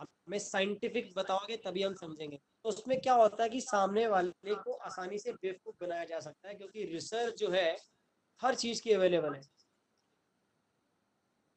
[0.00, 4.72] हमें साइंटिफिक बताओगे तभी हम समझेंगे। तो उसमें क्या होता है कि सामने वाले को
[4.72, 7.76] आसानी से बेवकूफ़ बनाया जा सकता है, क्योंकि रिसर्च जो है,
[8.40, 9.42] हर चीज़ की अवेलेबल है।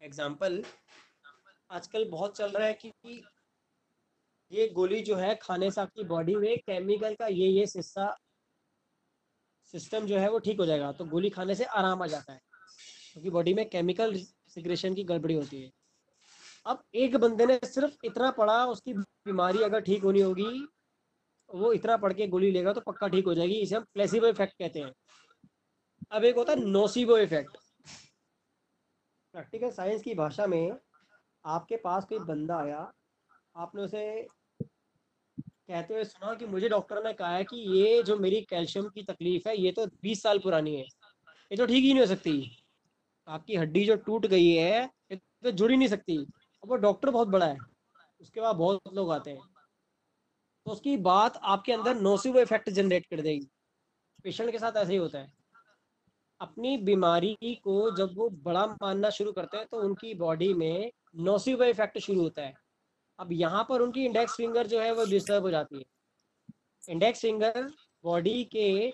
[0.01, 0.63] एग्ज़ाम्पल
[1.69, 2.91] आजकल बहुत चल रहा है कि
[4.51, 8.15] ये गोली जो है खाने से आपकी बॉडी में केमिकल का ये ये हिस्सा
[9.73, 12.39] सिस्टम जो है वो ठीक हो जाएगा तो गोली खाने से आराम आ जाता है,
[13.13, 14.15] क्योंकि तो बॉडी में केमिकल
[14.49, 15.71] सिग्रेशन की गड़बड़ी होती है।
[16.67, 20.67] अब एक बंदे ने सिर्फ़ इतना पढ़ा, उसकी बीमारी अगर ठीक होनी होगी,
[21.49, 24.53] वो इतना पढ़ के गोली लेगा तो पक्का ठीक हो जाएगी, इसे हम प्लेसिबो इफ़ेक्ट
[24.53, 24.91] कहते हैं।
[26.12, 27.58] अब एक होता है नोसिबो इफ़ेक्ट
[29.34, 30.77] प्रैक्टिकल साइंस की भाषा में
[31.45, 32.91] आपके पास कोई बंदा आया,
[33.56, 34.27] आपने उसे
[34.60, 39.03] कहते हुए सुना कि मुझे डॉक्टर ने कहा है कि ये जो मेरी कैल्शियम की
[39.03, 42.63] तकलीफ़ है, ये तो 20 साल पुरानी है, ये तो ठीक ही नहीं हो सकती।
[43.27, 46.17] आपकी हड्डी जो टूट गई है, ये तो जुड़ ही नहीं सकती।
[46.63, 47.58] वो डॉक्टर बहुत बड़ा है।
[48.22, 49.41] उसके बाद बहुत लोग आते हैं।
[50.65, 53.48] तो उसकी बात आपके अंदर नोसिव इफ़ेक्ट जनरेट कर देगी।
[54.24, 55.32] पेशेंट के साथ ऐसे ही होता है।
[56.41, 61.63] अपनी बीमारी को जब वो बड़ा मानना शुरू करते हैं तो उनकी बॉडी में नोसिव
[61.63, 62.54] इफ़ेक्ट शुरू होता है।
[63.20, 65.84] अब यहाँ पर उनकी इंडेक्स फिंगर जो है, वो डिस्टर्ब हो जाती है।
[66.89, 67.72] इंडेक्स फिंगर
[68.04, 68.91] बॉडी के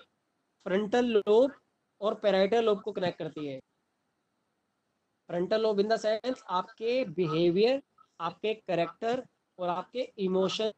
[0.66, 1.52] फ्रंटल लोब
[2.00, 3.60] और पेराइटल लोब को कनेक्ट करती है।
[5.30, 7.82] Frontal lobe in the sense आपके बिहेवियर
[8.20, 9.24] आपके करेक्टर
[9.58, 10.72] और आपके इमोशन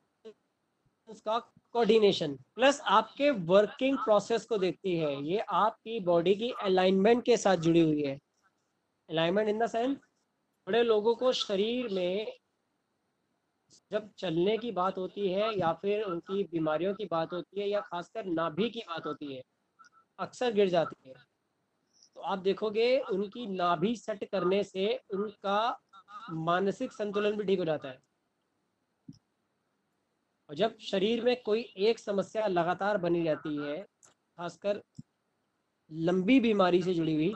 [1.08, 7.36] का कोऑर्डिनेशन प्लस आपके वर्किंग प्रोसेस को देखती है। ये आपकी बॉडी की अलाइनमेंट के
[7.36, 8.18] साथ जुड़ी हुई है।
[9.08, 9.96] अलाइनमेंट इन द सेंस
[10.66, 12.32] बड़े लोगों को शरीर में
[13.90, 17.80] जब चलने की बात होती है या फिर उनकी बीमारियों की बात होती है या
[17.82, 19.42] खासकर नाभि की बात होती है,
[20.18, 21.14] अक्सर गिर जाती है।
[22.16, 25.58] तो आप देखोगे उनकी नाभि सेट करने से उनका
[26.32, 27.98] मानसिक संतुलन भी ठीक हो जाता है।
[30.48, 33.76] और जब शरीर में कोई एक समस्या लगातार बनी रहती है,
[34.38, 34.82] खासकर
[35.90, 37.34] लंबी बीमारी से जुड़ी हुई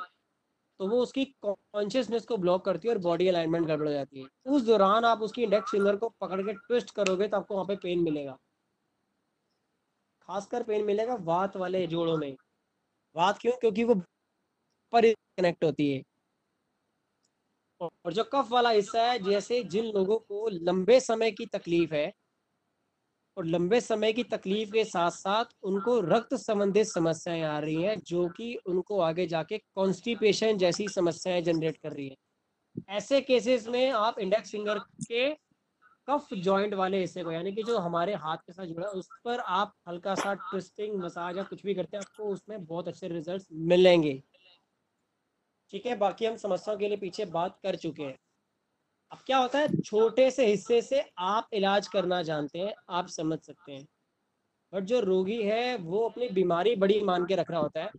[0.81, 4.29] तो वो उसकी कॉन्शियसनेस को ब्लॉक करती है और बॉडी अलाइनमेंट गड़बड़ हो जाती है।
[4.47, 7.77] उस दौरान आप उसकी इंडेक्स फिंगर को पकड़ के ट्विस्ट करोगे तो आपको वहाँ पे
[7.77, 8.37] पेन मिलेगा।
[10.29, 12.35] खासकर पेन मिलेगा वात वाले जोड़ों में।
[13.17, 13.53] वात क्यों?
[13.53, 13.95] क्योंकि वो
[14.93, 16.03] पर कनेक्ट होती है।
[17.81, 22.11] और जो कफ वाला हिस्सा है, जैसे जिन लोगों को लंबे समय की तकलीफ़ है,
[23.37, 27.97] और लंबे समय की तकलीफ़ के साथ साथ उनको रक्त संबंधित समस्याएँ आ रही हैं,
[28.01, 32.17] जो कि उनको आगे जाके कॉन्स्टिपेशन जैसी समस्याएँ जनरेट कर रही हैं।
[32.91, 35.31] ऐसे केसेस में आप इंडेक्स फिंगर के
[36.09, 39.11] कफ जॉइंट वाले हिस्से को, यानी कि जो हमारे हाथ के साथ जुड़ा है उस
[39.25, 43.09] पर आप हल्का सा ट्विस्टिंग मसाज या कुछ भी करते हैं, आपको उसमें बहुत अच्छे
[43.09, 44.23] रिज़ल्ट मिलेंगे।
[45.73, 48.19] ठीक है, बाकी हम समस्याओं के लिए पीछे बात कर चुके हैं।
[49.13, 53.39] अब क्या होता है, छोटे से हिस्से से आप इलाज करना जानते हैं, आप समझ
[53.39, 53.87] सकते हैं।
[54.75, 57.91] बट जो रोगी है, वो अपनी बीमारी बड़ी मान के रख रहा होता है,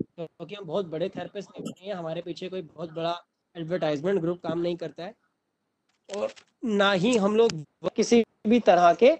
[0.00, 3.24] क्योंकि तो हम बहुत बड़े थेरेपिस्ट नहीं हैं, हमारे पीछे कोई बहुत बड़ा
[3.56, 5.14] एडवर्टाइजमेंट ग्रुप काम नहीं करता है।
[6.16, 6.32] और
[6.64, 7.64] ना ही हम लोग
[7.96, 9.18] किसी भी तरह के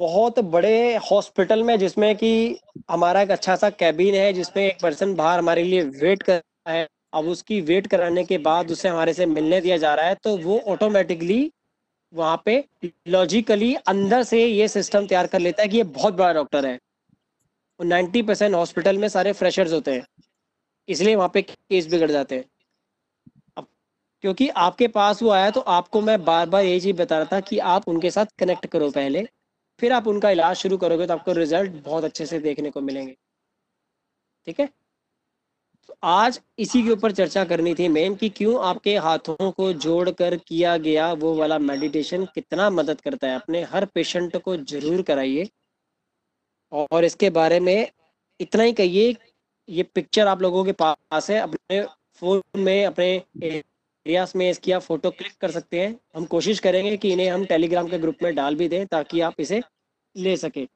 [0.00, 2.58] बहुत बड़े हॉस्पिटल में, जिसमें कि
[2.90, 6.72] हमारा एक अच्छा सा कैबिन है, जिसमें एक पर्सन बाहर हमारे लिए वेट कर रहा
[6.72, 10.14] है। अब उसकी वेट कराने के बाद उसे हमारे से मिलने दिया जा रहा है
[10.22, 11.50] तो वो ऑटोमेटिकली
[12.12, 12.64] वहाँ पे
[13.08, 16.78] लॉजिकली अंदर से ये सिस्टम तैयार कर लेता है कि ये बहुत बड़ा डॉक्टर है।
[17.80, 20.06] और नाइन्टी परसेंट हॉस्पिटल में सारे फ्रेशर्स होते हैं।
[20.88, 22.44] इसलिए वहाँ पे केस बिगड़ जाते हैं।
[23.56, 23.66] अब
[24.24, 27.40] क्योंकि आपके पास वो आया तो आपको मैं बार बार यही चीज़ बता रहा था
[27.40, 29.26] कि आप उनके साथ कनेक्ट करो पहले।
[29.80, 33.16] फिर आप उनका इलाज शुरू करोगे तो आपको रिज़ल्ट बहुत अच्छे से देखने को मिलेंगे।
[34.46, 34.68] ठीक है?
[35.88, 40.36] तो आज इसी के ऊपर चर्चा करनी थी मेन कि क्यों आपके हाथों को जोड़कर
[40.38, 43.34] किया गया वो वाला मेडिटेशन कितना मदद करता है?
[43.36, 45.48] अपने हर पेशेंट को ज़रूर कराइए।
[46.72, 47.90] और इसके बारे में
[48.40, 49.14] इतना ही कहिए,
[49.68, 51.82] ये पिक्चर आप लोगों के पास है, अपने
[52.22, 53.62] फ़ोन में, अपने
[54.06, 57.44] एरियाज़ में इसकी आप फ़ोटो क्लिक कर सकते हैं। हम कोशिश करेंगे कि इन्हें हम
[57.44, 59.62] टेलीग्राम के ग्रुप में डाल भी दें ताकि आप इसे
[60.16, 60.66] ले सके।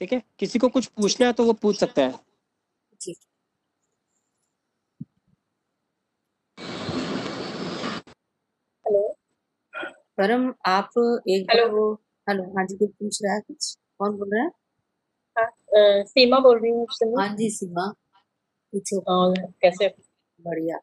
[0.00, 0.22] ठीक है?
[0.38, 2.14] किसी को कुछ पूछना है तो वो पूछ सकता है।
[3.00, 3.14] जी।
[8.86, 9.02] हेलो।
[10.18, 10.90] परम आप
[11.28, 11.92] एक हेलो।
[12.26, 13.74] हेलो हाँ जी कोई पूछ रहा है कुछ?
[13.98, 14.50] कौन बोल रहा है?
[15.46, 16.86] अ, सीमा बोल रही हूँ
[17.18, 17.88] हाँ जी सीमा।
[18.72, 19.00] पूछो।
[19.62, 19.88] कैसे
[20.48, 20.76] बढ़िया।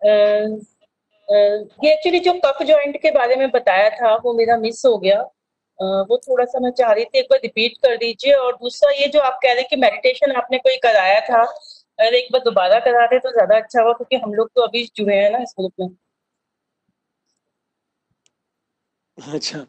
[1.79, 5.19] ये एक्चुअली जो कफ जॉइंट के बारे में बताया था वो मेरा मिस हो गया।
[5.19, 8.91] अ, वो थोड़ा सा मैं चाह रही थी एक बार रिपीट कर दीजिए और दूसरा
[8.91, 12.79] ये जो आप कह रहे कि मेडिटेशन आपने कोई कराया था अगर एक बार दोबारा
[12.79, 15.53] करा दे तो ज़्यादा अच्छा हुआ क्योंकि हम लोग तो अभी जुड़े हैं ना इस
[15.59, 15.87] ग्रुप में।
[19.17, 19.65] अच्छा।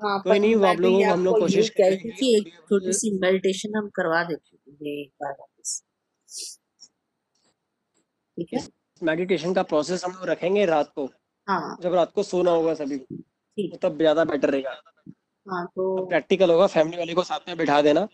[0.00, 3.10] हाँ कोई नहीं, आप लोगों को हम लोग कोशिश करेंगे। थी कि एक छोटी सी
[3.18, 5.80] मेडिटेशन हम करवा देते हैं एक बार वापस
[8.38, 8.60] ठीक है?
[9.02, 11.04] मेडिटेशन का प्रोसेस हम लोग रखेंगे रात को।
[11.48, 13.16] हाँ। जब रात को सोना होगा सभी को
[13.58, 14.70] तो तब ज़्यादा बेटर रहेगा।
[15.46, 18.06] हाँ तो प्रैक्टिकल होगा फैमिली वाले को साथ में बिठा देना।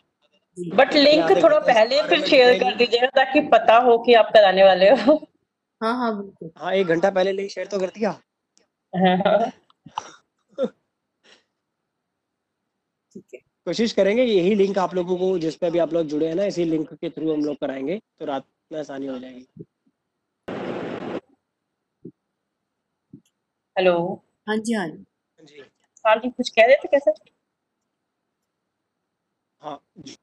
[0.58, 4.90] बट लिंक थोड़ा पहले फिर शेयर कर दीजिएगा ताकि पता हो कि आप कराने वाले
[4.90, 5.14] हो।
[5.80, 8.10] हाँ हाँ बिल्कुल। हाँ एक घंटा पहले लिंक शेयर तो कर दिया।
[8.92, 9.50] हाँ।
[13.12, 16.26] ठीक है। कोशिश करेंगे यही लिंक आप लोगों को जिस पे भी आप लोग जुड़े
[16.28, 19.64] हैं ना इसी लिंक के थ्रू हम लोग कराएँगे तो रात में आसानी हो जाएगी।
[23.76, 23.92] हेलो।
[24.48, 25.04] हाँ जी हाँ जी।
[25.42, 25.62] जी।
[26.04, 27.12] हाँ जी कुछ कह रहे थे कैसे?
[29.62, 29.78] हाँ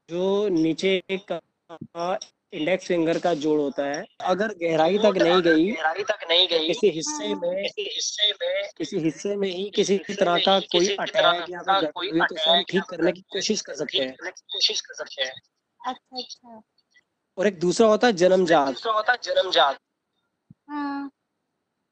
[0.10, 2.18] जो नीचे का
[2.54, 6.68] इंडेक्स फिंगर का जोड़ होता है अगर गहराई तक नहीं गई गहराई तक नहीं गई
[6.68, 10.98] किसी हिस्से में किसी हिस्से में किसी हिस्से में ही किसी तरह का कोई किसी
[10.98, 13.22] तरह अटैक या का कोई कोई गड़बड़ी तो उसे हम अटैक ठीक या करने की
[13.32, 15.32] कोशिश कर सकते ठीक हैं। करने की कोशिश कर सकते हैं।
[15.80, 16.62] अच्छा अच्छा।
[17.38, 19.78] और एक दूसरा होता है जन्मजात। दूसरा होता है जन्मजात।
[20.70, 21.12] हाँ।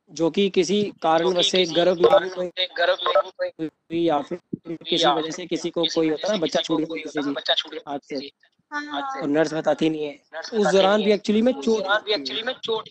[0.10, 3.00] जो कि किसी कारणवश से गर्भ में कारण कोई गर्भ
[3.42, 6.80] में कोई या फिर किसी वजह से किसी को कोई होता है ना बच्चा छूट
[6.80, 8.32] गया किसी है बच्चा छूट गया हाथ से।
[8.72, 10.20] हाँ हाँ और नर्स बताती नहीं है।
[10.54, 12.90] उस दौरान भी एक्चुअली में चोट दौरान भी एक्चुअली में चोट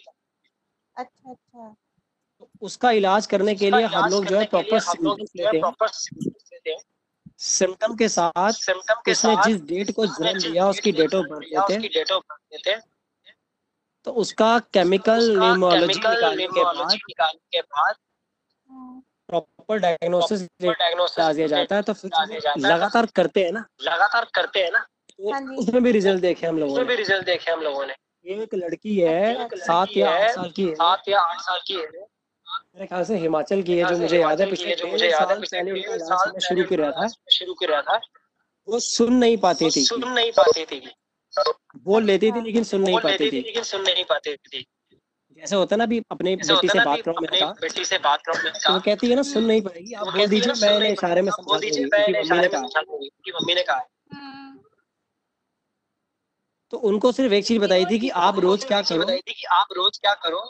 [0.97, 1.75] अच्छा अच्छा।
[2.41, 5.89] तो उसका इलाज करने के लिए हम लोग जो है प्रॉपर सिम्टम्स लेते हैं प्रॉपर
[5.89, 6.79] सिम्टम्स लेते हैं।
[7.39, 11.45] सिम्टम के साथ सिम्टम के साथ जिस डेट को जन्म लिया उसकी डेट ऑफ़ बर्थ
[12.53, 12.83] लेते हैं
[14.05, 17.95] तो उसका केमिकल न्यूमोलॉजी निकालने के बाद
[19.29, 23.53] प्रॉपर डायग्नोसिस डायग्नोसिस डाल दिया जाता है तो दिया जाता है तो लगातार करते हैं
[23.53, 23.65] ना?
[23.83, 24.79] लगातार करते हैं ना?
[24.79, 27.95] तो हाँ उसमें भी रिज़ल्ट देखे हम लोगों ने। भी रिज़ल्ट देखे हम लोगों ने।
[28.27, 31.81] एक लड़की है। सात या आठ साल की है। सात या आठ साल की है।
[31.81, 35.41] मेरे ख्याल से हिमाचल की है जो मुझे याद है पिछले जो मुझे याद है
[35.41, 38.01] पिछले साल शुरू उनका था। शुरू रहा था।
[38.69, 40.95] वो सुन नहीं पाती थी। सुन नहीं पाती थी।
[41.85, 44.64] बोल लेती थी लेकिन सुन नहीं पाती थी। लेकिन सुन नहीं पाती थी।
[45.38, 48.22] जैसे होता है ना अभी अपने बेटी से बात करो मैंने कहा बेटी से बात
[48.27, 51.22] करो मैंने कहा वो कहती है ना सुन नहीं पाएगी। आप बोल दीजिए मैंने इशारे
[51.22, 53.87] में समझा दीजिए मैंने मम्मी ने इशारे में कहा। समझा दूँगी मम्मी ने कहा
[56.72, 58.98] तो उनको सिर्फ़ एक चीज़ बताई थी कि आप रोज क्या करो?
[58.98, 60.40] बताई थी कि आप रोज क्या करो?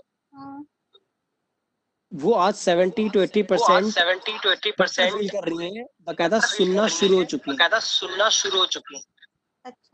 [2.13, 6.87] वो आज seventy to eighty percent seventy to eighty percent कर रही है बकायदा सुनना
[6.89, 9.03] शुरू हो चुकी है। बकायदा सुनना शुरू हो चुकी है।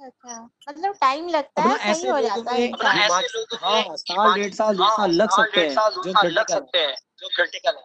[0.05, 4.97] अच्छा मतलब टाइम लगता है ऐसे हो जाता है हाँ साल डेढ़ साल दो हाँ,
[4.97, 7.83] साल लग सकते हैं जो क्रिटिकल है। जो क्रिटिकल है।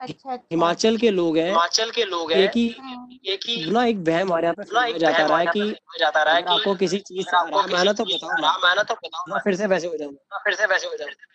[0.00, 3.70] अच्छा अच्छा। हिमाचल के लोग हैं हिमाचल के लोग हैं एक ही हाँ, एक ही
[3.70, 6.74] ना एक वहम हमारे यहाँ पे जाता रहा है कि जाता रहा है अगर आपको
[6.74, 10.54] किसी चीज़ से आराम तो बताओ आराम तो बताओ फिर से वैसे हो जाऊँगा फिर
[10.54, 11.34] से वैसे हो जाऊँगा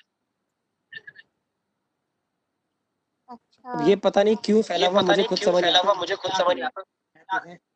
[3.29, 6.31] अच्छा। ये पता नहीं क्यों फैला हुआ मुझे खुद समझ फैला आता हुआ मुझे खुद
[6.31, 7.70] समझ नहीं आता।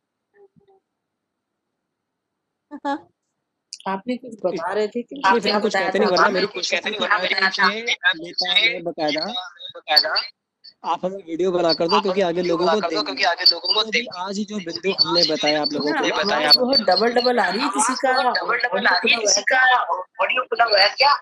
[2.87, 2.95] है।
[3.87, 6.33] आपने कुछ बता रहे थे कि फिर क्या कुछ कहते नहीं वरना आपने?
[6.33, 9.25] मेरी कुछ कहते नहीं वरना मेरी तुमसे लेता तुमसे मैं बकायदा
[9.75, 10.13] बकायदा
[10.83, 13.73] आप हमें वीडियो बना कर दो क्योंकि आगे लोगों को कर दो क्योंकि आगे लोगों
[13.73, 16.59] को तो देखना आज ही जो बिंदु हमने बताया आप लोगों को। ये बताया आवाज़
[16.59, 19.41] बहुत डबल डबल आ रही है किसी का। डबल डबल आ रही है ऑडियो किसी
[19.51, 19.61] का
[20.23, 21.13] ऑडियो खुला हुआ है क्या?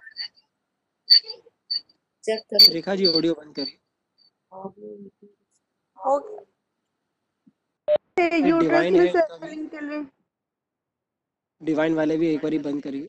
[2.23, 3.77] चेक करो। रेखा जी ऑडियो बंद करिए।
[8.17, 10.01] यूट्यूब डिवाइन में है उनका के लिए।
[11.63, 13.07] डिवाइन वाले भी एक बार बंद करिए।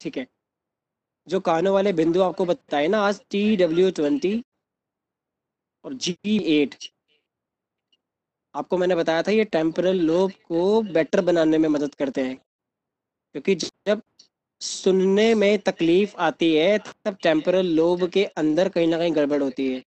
[0.00, 0.26] ठीक है।
[1.28, 4.42] जो कानों वाले बिंदु आपको बताए ना, आज टी डब्ल्यू ट्वेंटी
[5.84, 6.74] और जी एट
[8.54, 12.36] आपको मैंने बताया था ये टेम्परल लोब को बेटर बनाने में मदद करते हैं।
[13.34, 14.02] क्योंकि जब
[14.60, 19.72] सुनने में तकलीफ़ आती है, तब टेम्परल लोब के अंदर कहीं ना कहीं गड़बड़ होती
[19.74, 19.82] है।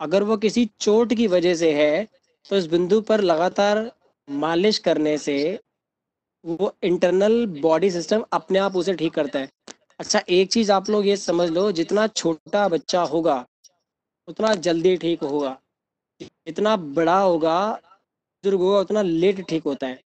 [0.00, 2.08] अगर वो किसी चोट की वजह से है
[2.50, 3.92] तो इस बिंदु पर लगातार
[4.30, 5.60] मालिश करने से
[6.44, 9.48] वो इंटरनल बॉडी सिस्टम अपने आप उसे ठीक करता है।
[10.00, 13.44] अच्छा एक चीज़ आप लोग ये समझ लो, जितना छोटा बच्चा होगा,
[14.28, 15.56] उतना जल्दी ठीक होगा।
[16.20, 20.00] जितना बड़ा होगा, बुज़ुर्ग होगा, उतना लेट ठीक होता है।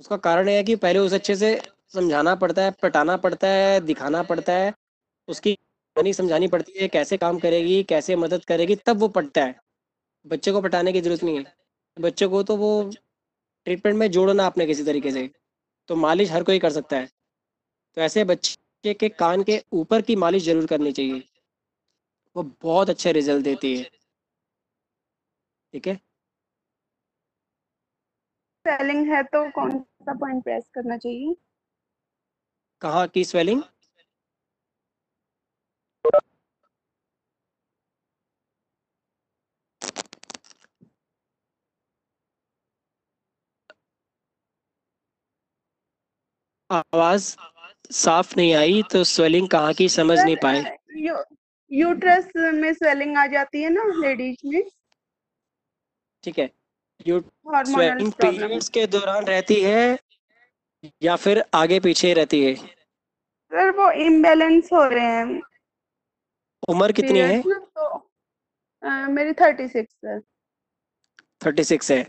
[0.00, 1.60] उसका कारण है कि पहले उसे अच्छे से
[1.94, 4.72] समझाना पड़ता है, पटाना पड़ता है, दिखाना पड़ता है।
[5.28, 9.54] उसकी कहानी समझानी पड़ती है, कैसे काम करेगी, कैसे मदद करेगी, तब वो पटता है।
[10.26, 11.54] बच्चे को पटाने की ज़रूरत नहीं है।
[11.96, 12.90] बच्चे को तो वो
[13.66, 15.30] ट्रीटमेंट में जोड़ो ना आपने किसी तरीके से।
[15.88, 17.08] तो मालिश हर कोई कर सकता है।
[17.96, 21.22] तो ऐसे बच्चे के कान के ऊपर की मालिश ज़रूर करनी चाहिए।
[22.36, 23.90] वो बहुत अच्छे रिज़ल्ट देती है।
[25.72, 25.94] ठीक है?
[28.64, 31.34] स्वेलिंग है तो कौन सा पॉइंट प्रेस करना चाहिए?
[32.82, 33.62] कहाँ की स्वेलिंग?
[46.74, 47.34] आवाज़
[47.92, 51.16] साफ़ नहीं आई तो स्वेलिंग कहाँ की समझ नहीं पाए यू,
[51.70, 54.62] यूट्रस में स्वेलिंग आ जाती है ना लेडीज़ में।
[56.24, 56.50] ठीक है
[57.06, 59.98] स्वेलिंग पीरियड्स के दौरान रहती है
[61.02, 62.54] या फिर आगे पीछे रहती है?
[62.54, 65.40] सर वो इम्बेलेंस हो रहे हैं।
[66.68, 67.40] उम्र कितनी है?
[67.42, 67.86] तो
[68.82, 70.20] अ, मेरी thirty six sir
[71.46, 72.06] thirty six है।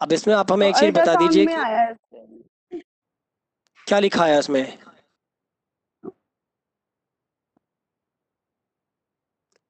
[0.00, 2.82] अब इसमें आप हमें तो एक चीज़ बता दीजिए में कि आया है swelling।
[3.86, 4.62] क्या लिखा है उसमें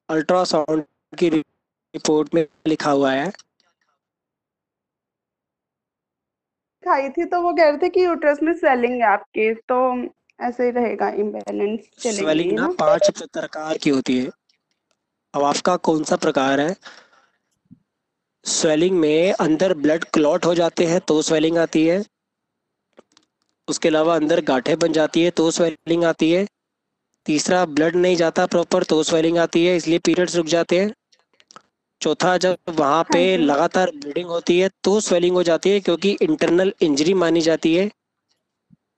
[0.09, 0.83] अल्ट्रासाउंड
[1.19, 3.29] की रिपोर्ट में लिखा हुआ है।
[6.83, 9.77] खाई थी तो वो कह रहे थे कि यूट्रस में स्वेलिंग है आपके तो
[10.39, 12.67] ऐसे ही रहेगा इम्बेलेंस स्वेलिंग ना?
[12.79, 14.29] पाँच प्रकार की होती है।
[15.33, 16.75] अब आपका कौन सा प्रकार है?
[18.45, 22.03] स्वेलिंग में अंदर ब्लड क्लॉट हो जाते हैं तो स्वेलिंग आती है।
[23.67, 26.45] उसके अलावा अंदर गांठें बन जाती है तो स्वेलिंग आती है।
[27.25, 30.93] तीसरा ब्लड नहीं जाता प्रॉपर तो स्वेलिंग आती है इसलिए पीरियड्स रुक जाते हैं।
[32.01, 36.11] चौथा जब वहाँ पे हाँ लगातार ब्लीडिंग होती है तो स्वेलिंग हो जाती है क्योंकि
[36.21, 37.89] इंटरनल इंजरी मानी जाती है।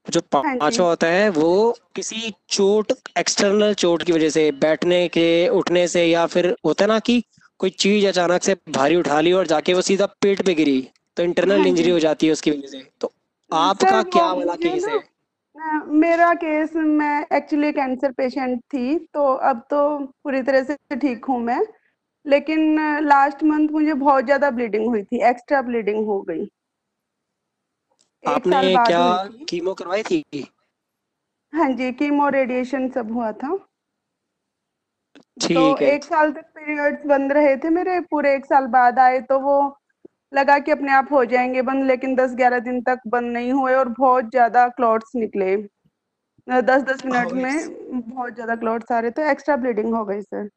[0.07, 1.49] जो हाँ पांचवा होता है वो
[1.95, 6.87] किसी चोट एक्सटर्नल चोट की वजह से बैठने के उठने से या फिर होता है
[6.87, 7.21] ना कि
[7.59, 10.81] कोई चीज़ अचानक से भारी उठा ली और जाके वो सीधा पेट पे गिरी
[11.17, 13.11] तो इंटरनल हाँ इंजरी हो जाती है उसकी वजह से। तो
[13.51, 14.97] आपका क्या वाला केस है?
[15.95, 19.79] मेरा केस मैं एक्चुअली कैंसर पेशेंट थी तो अब तो
[20.23, 21.61] पूरी तरह से ठीक हूँ मैं।
[22.25, 26.47] लेकिन लास्ट मंथ मुझे बहुत ज़्यादा ब्लीडिंग हुई थी एक्स्ट्रा ब्लीडिंग हो गई।
[28.23, 29.03] आपने क्या
[29.49, 30.23] कीमो करवाई थी?
[31.53, 33.55] हाँ जी कीमो रेडिएशन सब हुआ था।
[35.43, 39.19] तो है। एक साल तक पीरियड्स बंद रहे थे मेरे पूरे एक साल बाद आए
[39.21, 39.59] तो वो
[40.31, 43.73] लगा कि अपने आप हो जाएँगे बंद लेकिन दस ग्यारह दिन तक बंद नहीं हुए
[43.75, 45.55] और बहुत ज़्यादा क्लॉट्स निकले।
[46.47, 50.21] दस दस मिनट हाँ, में बहुत ज़्यादा क्लॉट्स आ रहे थे एक्स्ट्रा ब्लीडिंग हो गई
[50.21, 50.49] सर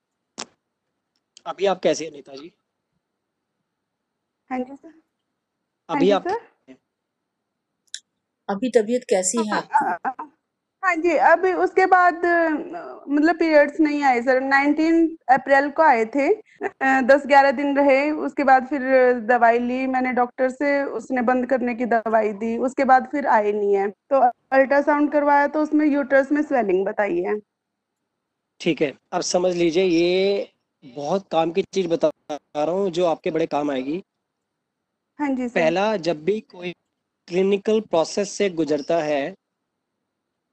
[1.47, 2.53] अभी आप कैसे हैं नीता जी
[4.51, 4.93] हाँ जी सर
[5.89, 6.77] हाँ अभी आप सर
[8.49, 10.32] अभी तबीयत कैसी है आपकी
[10.83, 12.15] हाँ जी अभी उसके बाद
[13.09, 16.29] मतलब पीरियड्स नहीं आए सर 19 अप्रैल को आए थे।
[17.03, 18.83] दस ग्यारह दिन रहे। उसके बाद फिर
[19.29, 23.53] दवाई ली मैंने डॉक्टर से। उसने बंद करने की दवाई दी। उसके बाद फिर आए
[23.53, 24.21] नहीं है। तो
[24.53, 27.39] अल्ट्रासाउंड करवाया तो उसमें यूट्रस में स्वेलिंग बताई है
[28.61, 30.49] ठीक है। अब समझ लीजिए ये
[30.85, 34.03] बहुत काम की चीज़ बता रहा हूँ जो आपके बड़े काम आएगी।
[35.19, 36.73] हाँ जी सर पहला जब भी कोई
[37.29, 39.35] क्लिनिकल प्रोसेस से गुजरता हाँ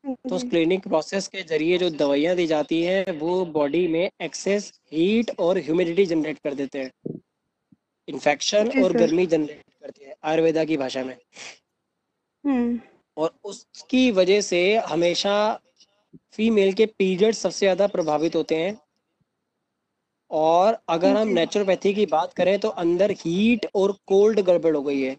[0.10, 4.10] तो उस जी क्लिनिक प्रोसेस के ज़रिए जो दवाइयाँ दी जाती है वो बॉडी में
[4.22, 6.92] एक्सेस हीट और ह्यूमिडिटी जनरेट कर देते हैं।
[8.08, 11.16] इन्फेक्शन और गर्मी जनरेट करती है आयुर्वेदा की भाषा में।
[12.44, 12.80] हम्म।
[13.18, 15.38] और उसकी वजह से हमेशा
[16.34, 18.78] फीमेल के पीरियड सबसे ज़्यादा प्रभावित होते हैं।
[20.32, 25.02] और अगर हम नेचुरोपैथी की बात करें तो अंदर हीट और कोल्ड गड़बड़ हो गई
[25.02, 25.16] है।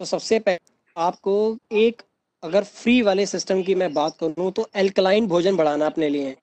[0.00, 1.34] तो सबसे पहले आपको
[1.72, 2.02] एक
[2.42, 6.36] अगर फ्री वाले सिस्टम की मैं बात करूँ तो एल्कलाइन भोजन बढ़ाना अपने लिए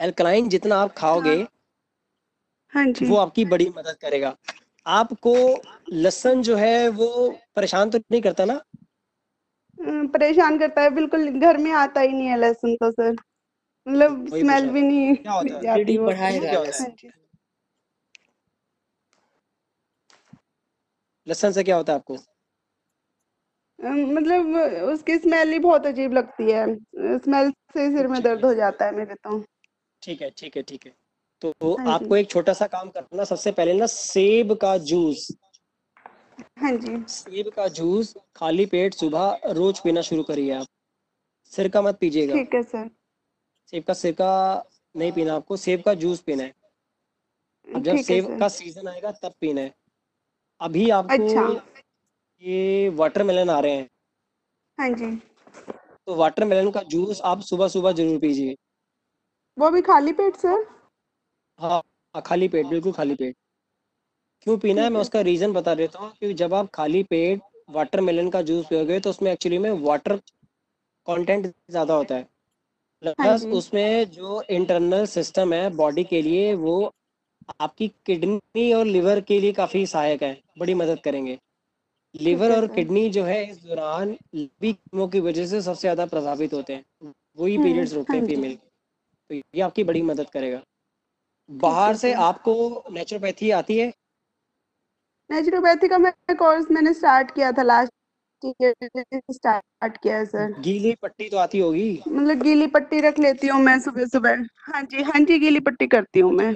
[0.00, 1.36] एल्कलाइन जितना आप खाओगे
[2.72, 4.36] हाँ जी। वो आपकी बड़ी मदद करेगा।
[4.86, 5.34] आपको
[5.92, 7.08] लहसुन जो है वो
[7.56, 8.60] परेशान तो नहीं करता ना?
[10.12, 13.10] परेशान करता है बिल्कुल घर में आता ही नहीं है लहसुन तो सर।
[13.86, 16.94] मतलब स्मेल भी नहीं क्या जाती वो है।
[21.26, 22.16] लहसुन से क्या होता है आपको?
[23.88, 24.56] मतलब
[24.90, 26.66] उसकी स्मेल ही बहुत अजीब लगती है।
[27.18, 29.40] स्मेल से सिर में ठीक दर्द है जाता है मेरे तो।
[30.02, 30.92] ठीक है ठीक है ठीक है।
[31.42, 35.26] तो हाँ आपको एक छोटा सा काम करना सबसे पहले ना सेब का जूस।
[36.58, 40.66] हाँ जी। सेब का जूस खाली पेट सुबह रोज पीना शुरू करिए आप।
[41.52, 42.88] सिर का मत पीजिएगा। ठीक है सर।
[43.70, 44.30] सेब का सिरका
[44.94, 46.54] नहीं पीना आपको सेब का जूस पीना है।
[47.68, 49.74] अब जब सेब सर। का सीज़न आएगा तब पीना है।
[50.60, 51.46] अभी आपको अच्छा।
[52.42, 53.88] ये वाटरमेलन आ रहे हैं।
[54.78, 55.10] हाँ जी।
[56.06, 58.54] तो वाटरमेलन का जूस आप सुबह सुबह ज़रूर पीजिए।
[59.56, 60.64] वो भी खाली पेट सर
[61.58, 63.36] हाँ हाँ, खाली पेट बिल्कुल खाली पेट।
[64.42, 64.90] क्यों पीना है?
[64.90, 68.98] मैं उसका रीजन बता देता हूँ क्योंकि जब आप खाली पेट वाटरमेलन का जूस पियोगे
[69.00, 70.16] तो उसमें एक्चुअली में वाटर
[71.06, 72.22] कंटेंट ज़्यादा होता है।
[73.02, 76.92] हाँ प्लस उसमें जो इंटरनल सिस्टम है बॉडी के लिए वो
[77.60, 81.38] आपकी किडनी और लिवर के लिए काफ़ी सहायक है बड़ी मदद करेंगे।
[82.20, 86.52] लिवर और किडनी जो है इस दौरान लंबी कीमो की वजह से सबसे ज़्यादा प्रभावित
[86.54, 88.66] होते हैं। वही हम्म पीरियड्स रुकते हाँ हैं फीमेल के।
[89.30, 90.62] तो ये आपकी बड़ी मदद करेगा।
[91.50, 93.92] बाहर से आपको नेचुरोपैथी आती है?
[95.30, 97.92] नेचुरोपैथी का मैं कोर्स मैंने स्टार्ट किया था लास्ट
[99.32, 103.60] स्टार्ट किया है सर गीली पट्टी तो आती होगी। मतलब गीली पट्टी रख लेती हूँ
[103.60, 106.52] मैं सुबह सुबह। हाँ जी हाँ जी गीली पट्टी करती हूँ मैं।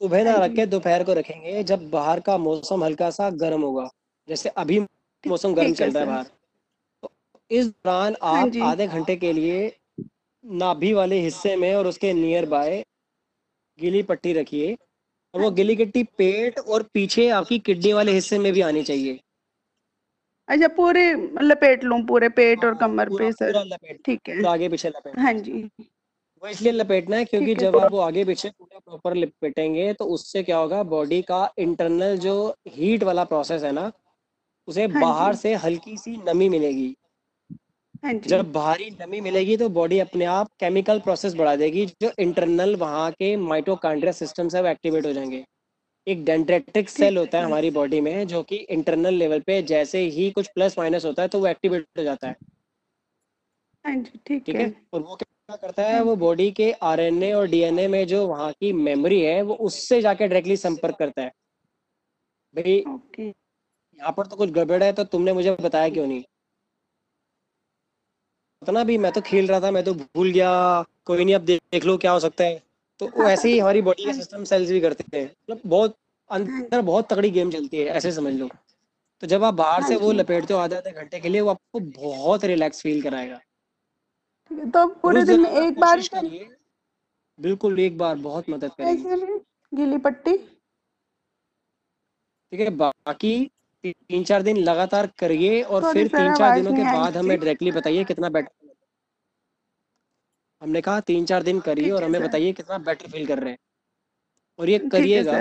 [0.00, 3.62] सुबह ना हाँ रख के दोपहर को रखेंगे। जब बाहर का मौसम हल्का सा गर्म
[3.62, 3.88] होगा।
[4.28, 4.78] जैसे अभी
[5.24, 6.24] मौसम गर्म है चल रहा है बाहर
[7.02, 7.12] तो
[7.50, 9.76] इस दौरान हाँ आप आधे घंटे के लिए
[10.44, 12.84] नाभि वाले हिस्से में और उसके नियर बाय
[13.78, 18.12] गीली पट्टी रखिए और हाँ वो जी गीली पट्टी पेट और पीछे आपकी किडनी वाले
[18.12, 19.20] हिस्से में भी आनी चाहिए।
[20.48, 21.12] अच्छा पूरे
[21.42, 23.64] लपेट लूँ पूरे पेट और हाँ कमर पे सर?
[23.64, 25.70] लपेट ठीक है। पूरा आगे पीछे लपेट। हाँ जी।
[26.42, 30.42] वो इसलिए लपेटना है क्योंकि जब आप वो आगे पीछे पूरा प्रॉपर लपेटेंगे तो उससे
[30.42, 30.82] क्या होगा?
[30.82, 33.90] बॉडी का इंटरनल जो हीट वाला प्रोसेस है ना
[34.68, 36.94] उसे हाँ बाहर से हल्की सी नमी मिलेगी।
[38.02, 42.74] हाँ जब बाहरी नमी मिलेगी तो बॉडी अपने आप केमिकल प्रोसेस बढ़ा देगी जो इंटरनल
[42.76, 45.44] वहाँ के माइटोकॉन्ड्रिया सिस्टम से वो एक्टिवेट हो जाएँगे।
[46.06, 50.30] एक डेंड्रेटिक सेल होता है हमारी बॉडी में जो कि इंटरनल लेवल पे जैसे ही
[50.32, 52.36] कुछ प्लस माइनस होता है तो वो एक्टिवेट हो जाता है।
[53.84, 53.94] हाँ
[54.26, 58.26] ठीक है। और वो क्या करता है वो बॉडी के आरएनए और डीएनए में जो
[58.26, 61.30] वहाँ की मेमोरी है वो उससे जाके डायरेक्टली संपर्क करता है।
[62.54, 62.74] भाई
[63.98, 66.22] यहाँ पर तो कुछ गड़बड़ है तो तुमने मुझे बताया क्यों नहीं?
[68.62, 70.50] पता भी मैं तो खेल रहा था मैं तो भूल गया।
[71.06, 72.62] कोई नहीं अब देख देख लो क्या हो सकता है।
[73.00, 75.96] तो वो ऐसे ही हमारी बॉडी के सिस्टम सेल्स भी करते हैं। मतलब बहुत
[76.30, 78.48] अंदर बहुत तगड़ी गेम चलती है ऐसे समझ लो।
[79.22, 81.50] तो जब आप बाहर हाँ से वो लपेटते हो आधे आधे घंटे के लिए वो
[81.50, 83.40] आपको बहुत रिलैक्स फील कराएगा।
[84.50, 86.48] तो पूरे दिन में एक बार करिए।
[87.38, 89.38] बिल्कुल एक बार बहुत मदद करेगी
[89.72, 90.36] गीली पट्टी।
[92.52, 93.34] ठीक है बाकी
[93.84, 97.70] तीन चार दिन लगातार करिए और सॉरी फिर तीन चार दिनों के बाद हमें डायरेक्टली
[97.70, 98.72] बताइए कितना बेटर
[100.62, 103.58] हमने कहा तीन चार दिन करिए और हमें बताइए कितना बेटर फील कर रहे हैं।
[104.58, 105.32] और ये करिएगा।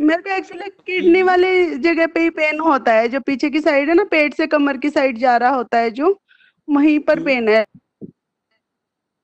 [0.00, 3.88] मेरे को एक्चुअली किडनी वाली जगह पे ही पेन होता है जो पीछे की साइड
[3.88, 6.18] है ना पेट से कमर की साइड जा रहा होता है जो
[6.68, 7.64] वहीं पर हम्म। पेन है।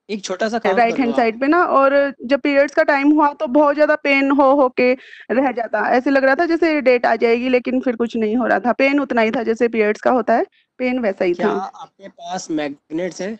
[0.09, 1.95] एक छोटा सा काम राइट हैंड साइड पे ना और
[2.25, 4.93] जब पीरियड्स का टाइम हुआ तो बहुत ज़्यादा पेन हो हो के
[5.33, 8.47] रह जाता। ऐसे लग रहा था जैसे डेट आ जाएगी लेकिन फिर कुछ नहीं हो
[8.47, 10.45] रहा था। पेन उतना ही था जैसे पीरियड्स का होता है
[10.79, 13.33] पेन वैसा ही क्या था। आपके पास मैग्नेट्स है?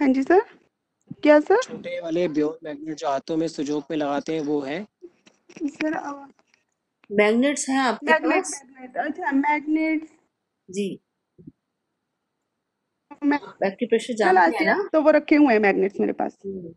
[0.00, 0.42] हाँ जी सर।
[1.22, 1.60] क्या सर?
[1.62, 4.82] छोटे वाले ब्योर मैग्नेट जो हाथों में सुजोग में लगाते हैं वो है।
[5.54, 5.98] सर
[7.10, 8.62] मैग्नेट्स हैं आपके मैग्नेट पास?
[8.64, 10.08] मैग्नेट। अच्छा मैग्नेट
[10.68, 10.88] जी।
[13.24, 14.88] मैं एक्यूप्रेशर जानते हैं ना?
[14.92, 16.74] तो वो रखे हुए हैं मैग्नेट्स मेरे पास। हम्म,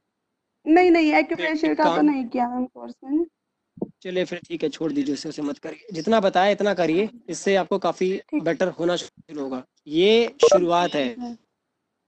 [0.65, 3.25] नहीं नहीं एक्यूप्रेशर एक का तो नहीं किया में
[4.03, 7.55] चलिए फिर ठीक है छोड़ दीजिए उसे उसे मत करिए। जितना बताया इतना करिए इससे
[7.55, 11.37] आपको काफ़ी बेटर होना शुरू होगा। ये शुरुआत है।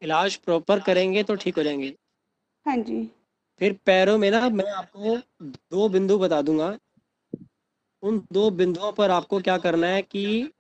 [0.01, 1.95] इलाज प्रॉपर करेंगे तो ठीक हो जाएँगे।
[2.65, 3.11] हाँ जी।
[3.59, 6.77] फिर पैरों में ना मैं आपको दो बिंदु बता दूँगा।
[8.03, 10.51] उन दो बिंदुओं पर आपको क्या करना है कि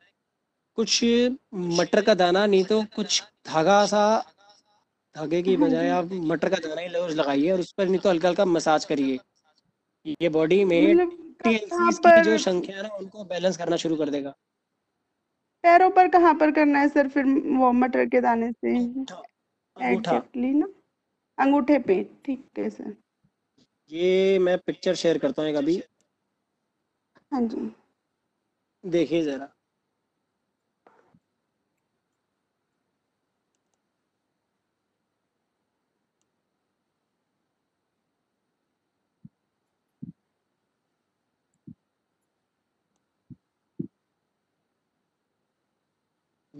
[0.75, 1.03] कुछ
[1.53, 4.03] मटर का दाना नहीं तो कुछ धागा सा
[5.15, 8.09] धागे की बजाय आप मटर का दाना ही रोज लगाइए और उस पर नहीं तो
[8.09, 9.19] हल्का हल्का मसाज करिए।
[10.21, 14.33] ये बॉडी में मतलब की जो संख्या है ना उनको बैलेंस करना शुरू कर देगा।
[15.63, 17.25] पैरों पर कहाँ पर करना है सर फिर
[17.57, 18.75] वो मटर के दाने से?
[19.77, 20.67] एग्जैक्टली ना?
[21.37, 22.95] अंगूठे पे ठीक है सर।
[23.91, 25.81] ये मैं पिक्चर शेयर करता हूँ एक अभी।
[27.31, 27.71] हाँ जी।
[28.83, 29.49] देखिए जरा।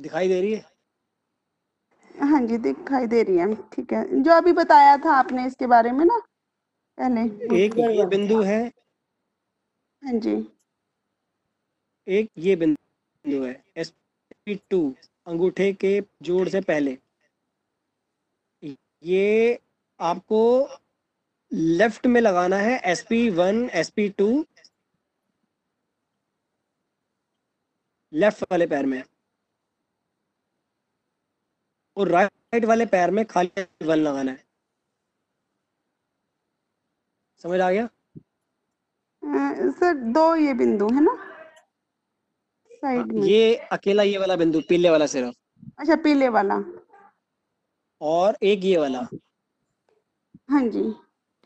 [0.03, 0.65] दिखाई दे रही है?
[2.21, 5.91] हाँ जी दिखाई दे रही है। ठीक है। जो अभी बताया था आपने इसके बारे
[5.91, 6.17] में ना
[6.97, 7.21] पहले
[7.57, 8.61] एक ये बिंदु है।
[10.03, 10.35] हाँ जी।
[12.07, 13.93] एक ये बिंदु है एस
[14.45, 14.81] पी टू
[15.27, 16.97] अंगूठे के जोड़ से पहले।
[19.03, 19.59] ये
[19.99, 20.41] आपको
[21.51, 24.27] लेफ़्ट में लगाना है S P one S P two
[28.13, 29.01] left वाले पैर में।
[31.97, 34.43] और राइट वाले पैर में खाली वन लगाना है।
[37.43, 37.87] समझ आ गया?
[39.71, 41.13] सर दो ये बिंदु है ना?
[42.73, 45.35] साइड में। ये अकेला ये वाला बिंदु पीले वाला सिर्फ़।
[45.79, 46.55] अच्छा पीले वाला।
[48.01, 49.07] और एक ये वाला।
[50.49, 50.91] हाँ जी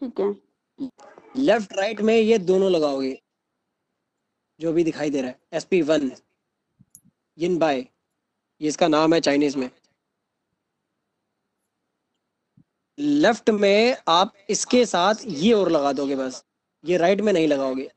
[0.02, 0.34] ठीक है।
[1.38, 3.18] लेफ़्ट राइट में ये दोनों लगाओगे
[4.60, 6.12] जो भी दिखाई दे रहा है। S P one
[7.38, 9.70] Yinbai ये इसका नाम है चाइनीज़ में।
[12.98, 16.43] लेफ़्ट में आप इसके साथ ये और लगा दोगे बस।
[16.84, 17.89] ये राइट में नहीं लगाओगे।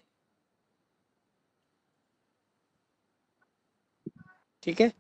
[4.62, 4.92] ठीक है?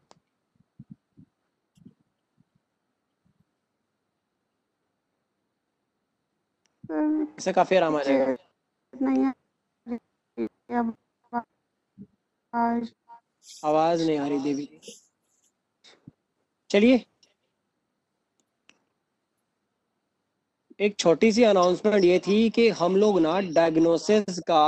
[7.38, 8.36] इससे काफ़ी आराम आ जाएगा।
[8.94, 9.24] नहीं
[13.64, 14.68] आवाज़ नहीं आ रही देवी।
[16.70, 17.04] चलिए।
[20.80, 24.62] एक छोटी सी अनाउंसमेंट ये थी कि हम लोग ना डायग्नोसिस का